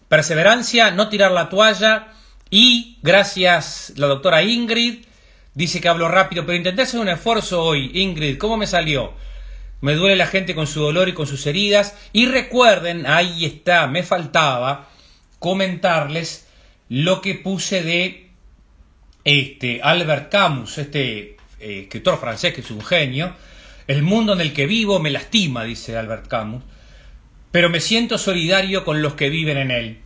perseverancia, 0.09 0.93
no 0.93 1.11
tirar 1.11 1.33
la 1.33 1.51
toalla 1.51 2.15
y 2.49 2.99
gracias 3.03 3.93
la 3.97 4.07
doctora 4.07 4.45
Ingrid, 4.45 5.05
dice 5.53 5.81
que 5.81 5.89
hablo 5.89 6.09
rápido, 6.09 6.47
pero 6.47 6.57
intenté 6.57 6.83
hacer 6.83 7.01
un 7.01 7.09
esfuerzo 7.09 7.63
hoy. 7.63 7.91
Ingrid, 7.93 8.39
¿cómo 8.39 8.57
me 8.57 8.69
salió? 8.69 9.15
Me 9.81 9.95
duele 9.95 10.15
la 10.15 10.27
gente 10.27 10.55
con 10.55 10.69
su 10.69 10.81
dolor 10.81 11.09
y 11.09 11.13
con 11.13 11.27
sus 11.27 11.45
heridas. 11.47 11.97
Y 12.13 12.27
recuerden, 12.27 13.05
ahí 13.07 13.45
está, 13.45 13.89
me 13.89 14.05
faltaba 14.05 14.89
comentarles 15.41 16.47
lo 16.89 17.21
que 17.21 17.35
puse 17.35 17.83
de 17.83 18.31
este 19.25 19.81
Albert 19.83 20.31
Camus, 20.31 20.79
este 20.79 21.37
eh, 21.63 21.81
escritor 21.83 22.19
francés 22.19 22.53
que 22.53 22.61
es 22.61 22.71
un 22.71 22.83
genio. 22.83 23.35
El 23.87 24.03
mundo 24.03 24.33
en 24.33 24.41
el 24.41 24.53
que 24.53 24.67
vivo 24.67 24.99
me 24.99 25.11
lastima, 25.11 25.65
dice 25.65 25.97
Albert 25.97 26.29
Camus 26.29 26.63
pero 27.53 27.69
me 27.69 27.81
siento 27.81 28.19
solidario 28.19 28.85
con 28.85 29.03
los 29.03 29.15
que 29.15 29.31
viven 29.31 29.59
en 29.59 29.71
él. 29.71 29.99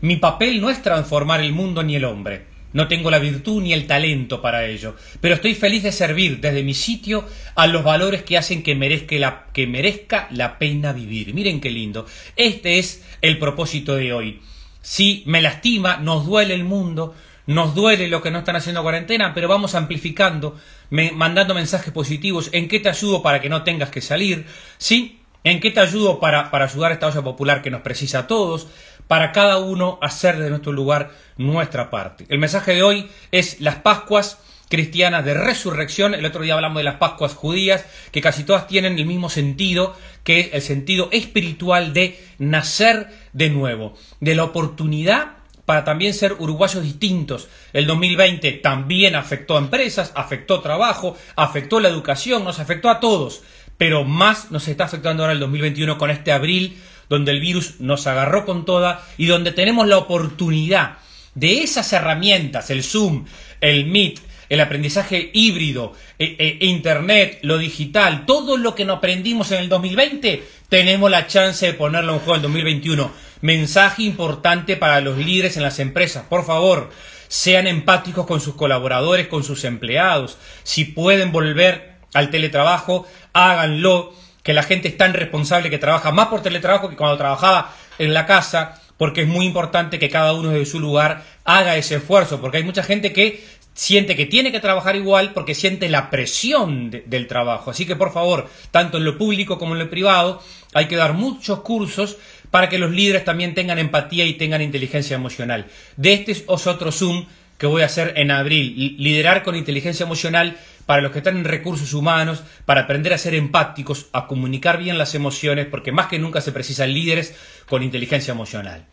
Mi 0.00 0.16
papel 0.16 0.60
no 0.60 0.70
es 0.70 0.82
transformar 0.82 1.40
el 1.42 1.52
mundo 1.52 1.82
ni 1.84 1.94
el 1.94 2.04
hombre. 2.04 2.46
No 2.72 2.88
tengo 2.88 3.10
la 3.10 3.20
virtud 3.20 3.62
ni 3.62 3.72
el 3.72 3.86
talento 3.86 4.42
para 4.42 4.66
ello, 4.66 4.96
pero 5.20 5.36
estoy 5.36 5.54
feliz 5.54 5.84
de 5.84 5.92
servir 5.92 6.40
desde 6.40 6.64
mi 6.64 6.74
sitio 6.74 7.24
a 7.54 7.68
los 7.68 7.84
valores 7.84 8.24
que 8.24 8.36
hacen 8.36 8.64
que 8.64 8.74
merezca 8.74 9.14
la, 9.16 9.46
que 9.52 9.68
merezca 9.68 10.26
la 10.32 10.58
pena 10.58 10.92
vivir. 10.92 11.34
Miren 11.34 11.60
qué 11.60 11.70
lindo. 11.70 12.06
Este 12.34 12.80
es 12.80 13.04
el 13.20 13.38
propósito 13.38 13.94
de 13.94 14.12
hoy. 14.12 14.40
Si 14.80 15.22
me 15.26 15.40
lastima, 15.40 15.98
nos 15.98 16.26
duele 16.26 16.54
el 16.54 16.64
mundo, 16.64 17.14
nos 17.46 17.74
duele 17.74 18.08
lo 18.08 18.22
que 18.22 18.30
no 18.30 18.38
están 18.38 18.56
haciendo 18.56 18.82
cuarentena, 18.82 19.34
pero 19.34 19.48
vamos 19.48 19.74
amplificando, 19.74 20.56
mandando 20.90 21.54
mensajes 21.54 21.92
positivos. 21.92 22.48
¿En 22.52 22.68
qué 22.68 22.80
te 22.80 22.88
ayudo 22.88 23.22
para 23.22 23.40
que 23.40 23.48
no 23.48 23.62
tengas 23.64 23.90
que 23.90 24.00
salir? 24.00 24.46
¿Sí? 24.78 25.20
¿En 25.44 25.60
qué 25.60 25.70
te 25.70 25.80
ayudo 25.80 26.20
para, 26.20 26.50
para 26.50 26.64
ayudar 26.64 26.90
a 26.90 26.94
esta 26.94 27.06
olla 27.06 27.22
popular 27.22 27.60
que 27.60 27.70
nos 27.70 27.82
precisa 27.82 28.20
a 28.20 28.26
todos? 28.26 28.66
Para 29.08 29.32
cada 29.32 29.58
uno 29.58 29.98
hacer 30.00 30.38
de 30.38 30.48
nuestro 30.48 30.72
lugar 30.72 31.10
nuestra 31.36 31.90
parte. 31.90 32.24
El 32.30 32.38
mensaje 32.38 32.74
de 32.74 32.82
hoy 32.82 33.10
es 33.30 33.60
las 33.60 33.76
Pascuas 33.76 34.38
cristianas 34.70 35.24
de 35.24 35.34
resurrección. 35.34 36.14
El 36.14 36.24
otro 36.24 36.42
día 36.42 36.54
hablamos 36.54 36.78
de 36.78 36.84
las 36.84 36.96
Pascuas 36.96 37.34
judías, 37.34 37.84
que 38.10 38.22
casi 38.22 38.44
todas 38.44 38.66
tienen 38.66 38.98
el 38.98 39.04
mismo 39.04 39.28
sentido, 39.28 39.94
que 40.24 40.40
es 40.40 40.48
el 40.54 40.62
sentido 40.62 41.10
espiritual 41.12 41.92
de 41.92 42.18
nacer 42.38 43.08
de 43.34 43.50
nuevo, 43.50 43.94
de 44.20 44.34
la 44.34 44.44
oportunidad 44.44 45.43
para 45.64 45.84
también 45.84 46.14
ser 46.14 46.34
uruguayos 46.38 46.82
distintos. 46.82 47.48
El 47.72 47.86
2020 47.86 48.52
también 48.52 49.16
afectó 49.16 49.56
a 49.56 49.60
empresas, 49.60 50.12
afectó 50.14 50.60
trabajo, 50.60 51.16
afectó 51.36 51.80
la 51.80 51.88
educación, 51.88 52.44
nos 52.44 52.60
afectó 52.60 52.90
a 52.90 53.00
todos 53.00 53.42
pero 53.78 54.04
más 54.04 54.50
nos 54.50 54.68
está 54.68 54.84
afectando 54.84 55.22
ahora 55.22 55.32
el 55.32 55.40
2021 55.40 55.98
con 55.98 56.10
este 56.10 56.32
abril, 56.32 56.80
donde 57.08 57.32
el 57.32 57.40
virus 57.40 57.80
nos 57.80 58.06
agarró 58.06 58.46
con 58.46 58.64
toda 58.64 59.04
y 59.18 59.26
donde 59.26 59.52
tenemos 59.52 59.86
la 59.86 59.98
oportunidad 59.98 60.98
de 61.34 61.62
esas 61.62 61.92
herramientas, 61.92 62.70
el 62.70 62.82
Zoom, 62.82 63.26
el 63.60 63.86
Meet, 63.86 64.20
el 64.54 64.60
aprendizaje 64.60 65.30
híbrido, 65.32 65.92
e, 66.18 66.36
e, 66.38 66.66
Internet, 66.66 67.38
lo 67.42 67.58
digital, 67.58 68.26
todo 68.26 68.56
lo 68.56 68.74
que 68.74 68.84
nos 68.84 68.98
aprendimos 68.98 69.52
en 69.52 69.58
el 69.58 69.68
2020, 69.68 70.42
tenemos 70.68 71.10
la 71.10 71.26
chance 71.26 71.66
de 71.66 71.74
ponerlo 71.74 72.14
en 72.14 72.18
juego 72.20 72.34
en 72.34 72.38
el 72.38 72.42
2021. 72.42 73.10
Mensaje 73.42 74.02
importante 74.02 74.76
para 74.76 75.00
los 75.00 75.18
líderes 75.18 75.56
en 75.56 75.62
las 75.62 75.78
empresas. 75.78 76.24
Por 76.28 76.44
favor, 76.44 76.90
sean 77.28 77.66
empáticos 77.66 78.26
con 78.26 78.40
sus 78.40 78.54
colaboradores, 78.54 79.28
con 79.28 79.44
sus 79.44 79.64
empleados. 79.64 80.38
Si 80.62 80.84
pueden 80.84 81.32
volver 81.32 81.96
al 82.14 82.30
teletrabajo, 82.30 83.06
háganlo, 83.32 84.14
que 84.42 84.52
la 84.52 84.62
gente 84.62 84.88
es 84.88 84.96
tan 84.96 85.14
responsable 85.14 85.70
que 85.70 85.78
trabaja 85.78 86.12
más 86.12 86.28
por 86.28 86.42
teletrabajo 86.42 86.90
que 86.90 86.96
cuando 86.96 87.16
trabajaba 87.16 87.74
en 87.98 88.12
la 88.14 88.26
casa, 88.26 88.80
porque 88.96 89.22
es 89.22 89.26
muy 89.26 89.46
importante 89.46 89.98
que 89.98 90.10
cada 90.10 90.32
uno 90.34 90.50
de 90.50 90.66
su 90.66 90.80
lugar 90.80 91.24
haga 91.44 91.76
ese 91.76 91.96
esfuerzo, 91.96 92.40
porque 92.40 92.58
hay 92.58 92.62
mucha 92.62 92.82
gente 92.82 93.12
que 93.12 93.44
siente 93.74 94.16
que 94.16 94.26
tiene 94.26 94.52
que 94.52 94.60
trabajar 94.60 94.96
igual 94.96 95.32
porque 95.32 95.54
siente 95.54 95.88
la 95.88 96.08
presión 96.10 96.90
del 96.90 97.26
trabajo. 97.26 97.70
Así 97.70 97.86
que 97.86 97.96
por 97.96 98.12
favor, 98.12 98.48
tanto 98.70 98.98
en 98.98 99.04
lo 99.04 99.18
público 99.18 99.58
como 99.58 99.74
en 99.74 99.80
lo 99.80 99.90
privado, 99.90 100.42
hay 100.72 100.86
que 100.86 100.96
dar 100.96 101.12
muchos 101.12 101.60
cursos 101.60 102.16
para 102.50 102.68
que 102.68 102.78
los 102.78 102.92
líderes 102.92 103.24
también 103.24 103.54
tengan 103.54 103.78
empatía 103.78 104.24
y 104.24 104.34
tengan 104.34 104.62
inteligencia 104.62 105.16
emocional. 105.16 105.66
De 105.96 106.12
este 106.12 106.32
es 106.32 106.44
otro 106.46 106.92
Zoom 106.92 107.26
que 107.58 107.66
voy 107.66 107.82
a 107.82 107.86
hacer 107.86 108.14
en 108.16 108.30
abril, 108.30 108.96
liderar 108.98 109.42
con 109.42 109.56
inteligencia 109.56 110.04
emocional 110.04 110.56
para 110.86 111.02
los 111.02 111.12
que 111.12 111.18
están 111.18 111.36
en 111.36 111.44
recursos 111.44 111.94
humanos, 111.94 112.42
para 112.66 112.82
aprender 112.82 113.12
a 113.12 113.18
ser 113.18 113.34
empáticos, 113.34 114.06
a 114.12 114.26
comunicar 114.26 114.78
bien 114.78 114.98
las 114.98 115.14
emociones, 115.14 115.66
porque 115.66 115.92
más 115.92 116.06
que 116.06 116.18
nunca 116.18 116.40
se 116.40 116.52
precisan 116.52 116.92
líderes 116.92 117.34
con 117.68 117.82
inteligencia 117.82 118.32
emocional. 118.32 118.86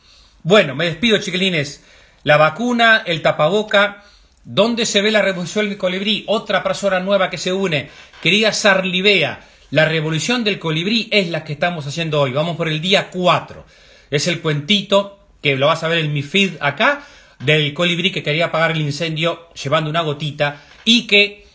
Bueno, 0.44 0.74
me 0.74 0.86
despido, 0.86 1.18
chiquilines. 1.18 1.84
La 2.24 2.38
vacuna, 2.38 3.04
el 3.06 3.22
tapaboca, 3.22 4.04
¿dónde 4.44 4.86
se 4.86 5.02
ve 5.02 5.12
la 5.12 5.22
revolución 5.22 5.70
del 5.70 5.78
colibrí? 5.78 6.24
Otra 6.28 6.64
persona 6.64 7.00
nueva 7.00 7.30
que 7.30 7.38
se 7.38 7.54
une. 7.54 7.90
Querida 8.22 8.54
Sarlibea, 8.54 9.42
la 9.72 9.86
revolución 9.86 10.44
del 10.44 10.60
colibrí 10.60 11.08
es 11.12 11.30
la 11.30 11.44
que 11.44 11.54
estamos 11.54 11.88
haciendo 11.88 12.20
hoy. 12.20 12.32
Vamos 12.32 12.58
por 12.58 12.68
el 12.68 12.82
día 12.82 13.10
4. 13.10 13.66
Es 14.10 14.28
el 14.28 14.42
cuentito 14.42 15.20
que 15.42 15.56
lo 15.56 15.68
vas 15.68 15.84
a 15.84 15.88
ver 15.88 16.00
en 16.00 16.14
mi 16.14 16.22
feed 16.22 16.54
acá, 16.60 17.04
del 17.40 17.74
colibrí 17.74 18.12
que 18.12 18.24
quería 18.24 18.46
apagar 18.46 18.72
el 18.72 18.82
incendio 18.82 19.50
llevando 19.54 19.90
una 19.90 20.02
gotita 20.02 20.62
y 20.86 21.08
que 21.08 21.46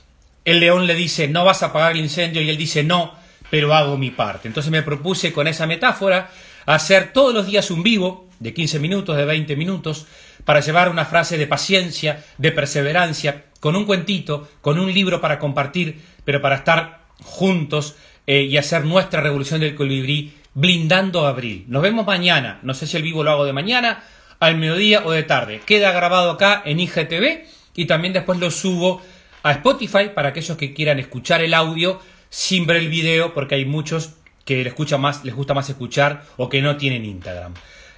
el 0.44 0.60
león 0.60 0.86
le 0.86 0.94
dice, 0.94 1.28
no 1.28 1.44
vas 1.44 1.62
a 1.62 1.66
apagar 1.66 1.92
el 1.92 1.98
incendio, 1.98 2.40
y 2.40 2.48
él 2.48 2.56
dice, 2.56 2.84
no, 2.84 3.14
pero 3.50 3.74
hago 3.74 3.98
mi 3.98 4.10
parte. 4.10 4.48
Entonces 4.48 4.70
me 4.70 4.82
propuse 4.82 5.32
con 5.32 5.48
esa 5.48 5.66
metáfora 5.66 6.30
hacer 6.66 7.12
todos 7.12 7.34
los 7.34 7.46
días 7.46 7.70
un 7.70 7.82
vivo 7.82 8.28
de 8.38 8.54
15 8.54 8.78
minutos, 8.78 9.16
de 9.16 9.24
20 9.24 9.56
minutos, 9.56 10.06
para 10.46 10.60
llevar 10.60 10.88
una 10.88 11.04
frase 11.04 11.36
de 11.36 11.46
paciencia, 11.46 12.24
de 12.38 12.52
perseverancia, 12.52 13.46
con 13.60 13.76
un 13.76 13.84
cuentito, 13.84 14.48
con 14.62 14.78
un 14.78 14.94
libro 14.94 15.20
para 15.20 15.38
compartir, 15.38 16.00
pero 16.24 16.40
para 16.40 16.56
estar 16.56 17.08
juntos 17.22 17.96
eh, 18.26 18.42
y 18.42 18.56
hacer 18.56 18.84
nuestra 18.84 19.20
revolución 19.20 19.60
del 19.60 19.74
colibrí 19.74 20.32
blindando 20.54 21.26
abril. 21.26 21.64
Nos 21.66 21.82
vemos 21.82 22.06
mañana, 22.06 22.60
no 22.62 22.74
sé 22.74 22.86
si 22.86 22.96
el 22.96 23.02
vivo 23.02 23.24
lo 23.24 23.32
hago 23.32 23.44
de 23.44 23.52
mañana, 23.52 24.04
al 24.38 24.56
mediodía 24.56 25.02
o 25.04 25.10
de 25.10 25.24
tarde. 25.24 25.60
Queda 25.66 25.90
grabado 25.90 26.30
acá 26.30 26.62
en 26.64 26.78
IGTV 26.78 27.44
y 27.74 27.86
también 27.86 28.14
después 28.14 28.38
lo 28.38 28.50
subo 28.52 29.02
a 29.42 29.50
Spotify 29.50 30.10
para 30.14 30.28
aquellos 30.28 30.56
que 30.56 30.72
quieran 30.72 31.00
escuchar 31.00 31.42
el 31.42 31.54
audio 31.54 32.00
sin 32.30 32.66
ver 32.66 32.76
el 32.76 32.88
video, 32.88 33.34
porque 33.34 33.56
hay 33.56 33.64
muchos 33.64 34.14
que 34.44 34.58
les, 34.58 34.68
escucha 34.68 34.96
más, 34.96 35.24
les 35.24 35.34
gusta 35.34 35.54
más 35.54 35.68
escuchar 35.68 36.22
o 36.36 36.48
que 36.48 36.62
no 36.62 36.76
tienen 36.76 37.04
Instagram. 37.04 37.54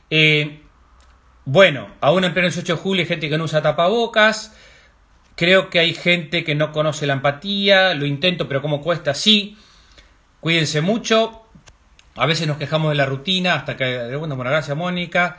Eh, 0.09 0.61
bueno, 1.51 1.89
aún 2.03 2.25
en 2.25 2.35
pleno 2.35 2.49
18 2.49 2.77
de 2.77 2.79
julio 2.79 3.03
hay 3.03 3.09
gente 3.09 3.31
que 3.31 3.39
no 3.39 3.45
usa 3.45 3.63
tapabocas. 3.63 4.55
Creo 5.35 5.71
que 5.71 5.79
hay 5.79 5.95
gente 5.95 6.45
que 6.45 6.55
no 6.55 6.73
conoce 6.73 7.07
la 7.07 7.15
empatía. 7.15 7.95
Lo 7.95 8.05
intento, 8.05 8.49
pero 8.49 8.61
como 8.61 8.83
cuesta, 8.83 9.15
sí. 9.15 9.57
Cuídense 10.41 10.83
mucho. 10.83 11.47
A 12.17 12.27
veces 12.27 12.47
nos 12.47 12.59
quejamos 12.59 12.91
de 12.91 12.97
la 12.97 13.07
rutina 13.07 13.55
hasta 13.55 13.79
que... 13.79 14.15
Bueno, 14.17 14.37
bueno, 14.37 14.51
gracias 14.51 14.77
Mónica 14.77 15.39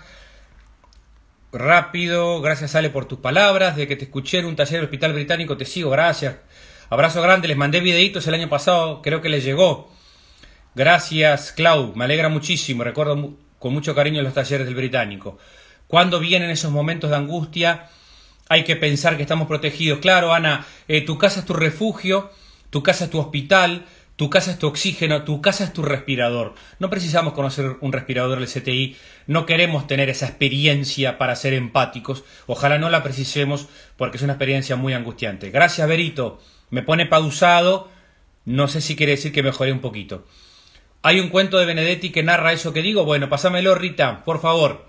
rápido. 1.52 2.42
Gracias, 2.42 2.74
Ale, 2.74 2.90
por 2.90 3.06
tus 3.06 3.20
palabras. 3.20 3.76
De 3.76 3.88
que 3.88 3.96
te 3.96 4.06
escuché 4.06 4.40
en 4.40 4.48
un 4.48 4.56
taller 4.56 4.80
del 4.80 4.86
Hospital 4.86 5.14
Británico, 5.14 5.58
te 5.58 5.66
sigo. 5.66 5.92
Gracias. 5.92 6.38
Abrazo 6.90 7.22
grande. 7.22 7.48
Les 7.48 7.58
mandé 7.58 7.82
videitos 7.82 8.26
el 8.26 8.34
año 8.34 8.50
pasado. 8.50 9.04
Creo 9.04 9.22
que 9.22 9.30
les 9.30 9.44
llegó. 9.44 9.92
Gracias, 10.74 11.52
Clau. 11.52 11.94
Me 11.96 12.06
alegra 12.06 12.30
muchísimo. 12.30 12.84
Recuerdo 12.84 13.36
con 13.60 13.74
mucho 13.74 13.94
cariño 13.94 14.24
los 14.24 14.34
talleres 14.34 14.66
del 14.66 14.76
Británico. 14.76 15.38
Cuando 15.90 16.20
vienen 16.20 16.52
esos 16.52 16.72
momentos 16.72 17.10
de 17.10 17.16
angustia, 17.16 17.90
hay 18.48 18.64
que 18.64 18.76
pensar 18.76 19.18
que 19.18 19.24
estamos 19.24 19.48
protegidos. 19.48 19.98
Claro, 19.98 20.36
Ana, 20.36 20.68
eh, 20.88 21.02
tu 21.02 21.18
casa 21.18 21.40
es 21.40 21.48
tu 21.48 21.54
refugio, 21.54 22.30
tu 22.70 22.84
casa 22.84 23.06
es 23.06 23.10
tu 23.10 23.18
hospital, 23.18 23.88
tu 24.16 24.30
casa 24.30 24.52
es 24.52 24.60
tu 24.60 24.68
oxígeno, 24.68 25.24
tu 25.24 25.42
casa 25.42 25.64
es 25.64 25.74
tu 25.74 25.82
respirador. 25.82 26.54
No 26.78 26.92
precisamos 26.92 27.34
conocer 27.34 27.78
un 27.82 27.92
respirador 27.92 28.40
del 28.40 28.48
CTI, 28.48 28.98
no 29.26 29.48
queremos 29.48 29.88
tener 29.88 30.10
esa 30.10 30.28
experiencia 30.28 31.18
para 31.18 31.36
ser 31.36 31.56
empáticos. 31.56 32.24
Ojalá 32.46 32.78
no 32.78 32.92
la 32.92 33.02
precisemos 33.02 33.68
porque 33.98 34.18
es 34.18 34.24
una 34.24 34.34
experiencia 34.34 34.76
muy 34.76 34.94
angustiante. 34.94 35.50
Gracias, 35.50 35.88
Berito. 35.88 36.40
Me 36.70 36.84
pone 36.84 37.08
pausado. 37.08 37.90
No 38.46 38.68
sé 38.68 38.82
si 38.82 38.96
quiere 38.96 39.14
decir 39.14 39.32
que 39.32 39.42
mejoré 39.42 39.72
un 39.72 39.80
poquito. 39.80 40.24
Hay 41.02 41.20
un 41.20 41.30
cuento 41.30 41.58
de 41.58 41.66
Benedetti 41.66 42.12
que 42.12 42.22
narra 42.22 42.54
eso 42.54 42.74
que 42.74 42.84
digo. 42.84 43.06
Bueno, 43.06 43.28
pásamelo, 43.28 43.74
Rita, 43.74 44.24
por 44.24 44.40
favor. 44.40 44.89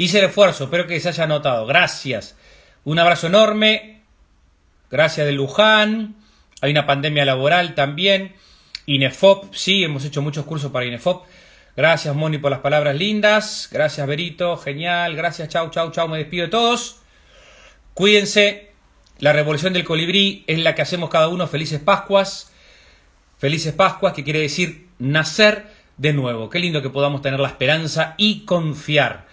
Hice 0.00 0.20
el 0.20 0.26
esfuerzo, 0.26 0.64
espero 0.64 0.86
que 0.86 1.00
se 1.00 1.08
haya 1.08 1.26
notado. 1.26 1.66
Gracias. 1.66 2.36
Un 2.84 3.00
abrazo 3.00 3.26
enorme. 3.26 4.02
gracias 4.92 5.26
de 5.26 5.32
Luján. 5.32 6.14
Hay 6.60 6.70
una 6.70 6.86
pandemia 6.86 7.24
laboral 7.24 7.74
también. 7.74 8.36
INEFOP, 8.86 9.52
sí, 9.54 9.82
hemos 9.82 10.04
hecho 10.04 10.22
muchos 10.22 10.44
cursos 10.46 10.70
para 10.70 10.86
INEFOP. 10.86 11.26
Gracias, 11.76 12.14
Moni, 12.14 12.38
por 12.38 12.52
las 12.52 12.60
palabras 12.60 12.94
lindas. 12.94 13.68
Gracias, 13.72 14.06
Berito, 14.06 14.56
genial. 14.56 15.16
Gracias, 15.16 15.48
chau, 15.48 15.68
chau, 15.70 15.90
chau. 15.90 16.06
Me 16.06 16.18
despido 16.18 16.44
de 16.44 16.50
todos. 16.52 17.00
Cuídense. 17.92 18.70
La 19.18 19.32
revolución 19.32 19.72
del 19.72 19.82
colibrí 19.82 20.44
es 20.46 20.60
la 20.60 20.76
que 20.76 20.82
hacemos 20.82 21.10
cada 21.10 21.26
uno. 21.26 21.48
Felices 21.48 21.80
Pascuas. 21.80 22.52
Felices 23.36 23.74
Pascuas, 23.74 24.12
que 24.12 24.22
quiere 24.22 24.38
decir 24.38 24.86
nacer 25.00 25.66
de 25.96 26.12
nuevo. 26.12 26.50
Qué 26.50 26.60
lindo 26.60 26.82
que 26.82 26.90
podamos 26.90 27.20
tener 27.20 27.40
la 27.40 27.48
esperanza 27.48 28.14
y 28.16 28.44
confiar. 28.44 29.27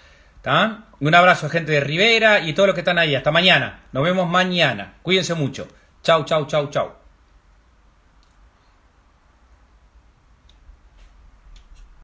Un 0.99 1.15
abrazo 1.15 1.49
gente 1.49 1.71
de 1.71 1.79
Rivera 1.79 2.39
y 2.39 2.53
todos 2.53 2.67
los 2.67 2.73
que 2.75 2.81
están 2.81 2.99
ahí. 2.99 3.15
Hasta 3.15 3.31
mañana. 3.31 3.86
Nos 3.91 4.03
vemos 4.03 4.29
mañana. 4.29 4.95
Cuídense 5.01 5.34
mucho. 5.34 5.67
Chau, 6.03 6.23
chau, 6.25 6.45
chau, 6.45 6.69
chau. 6.69 7.05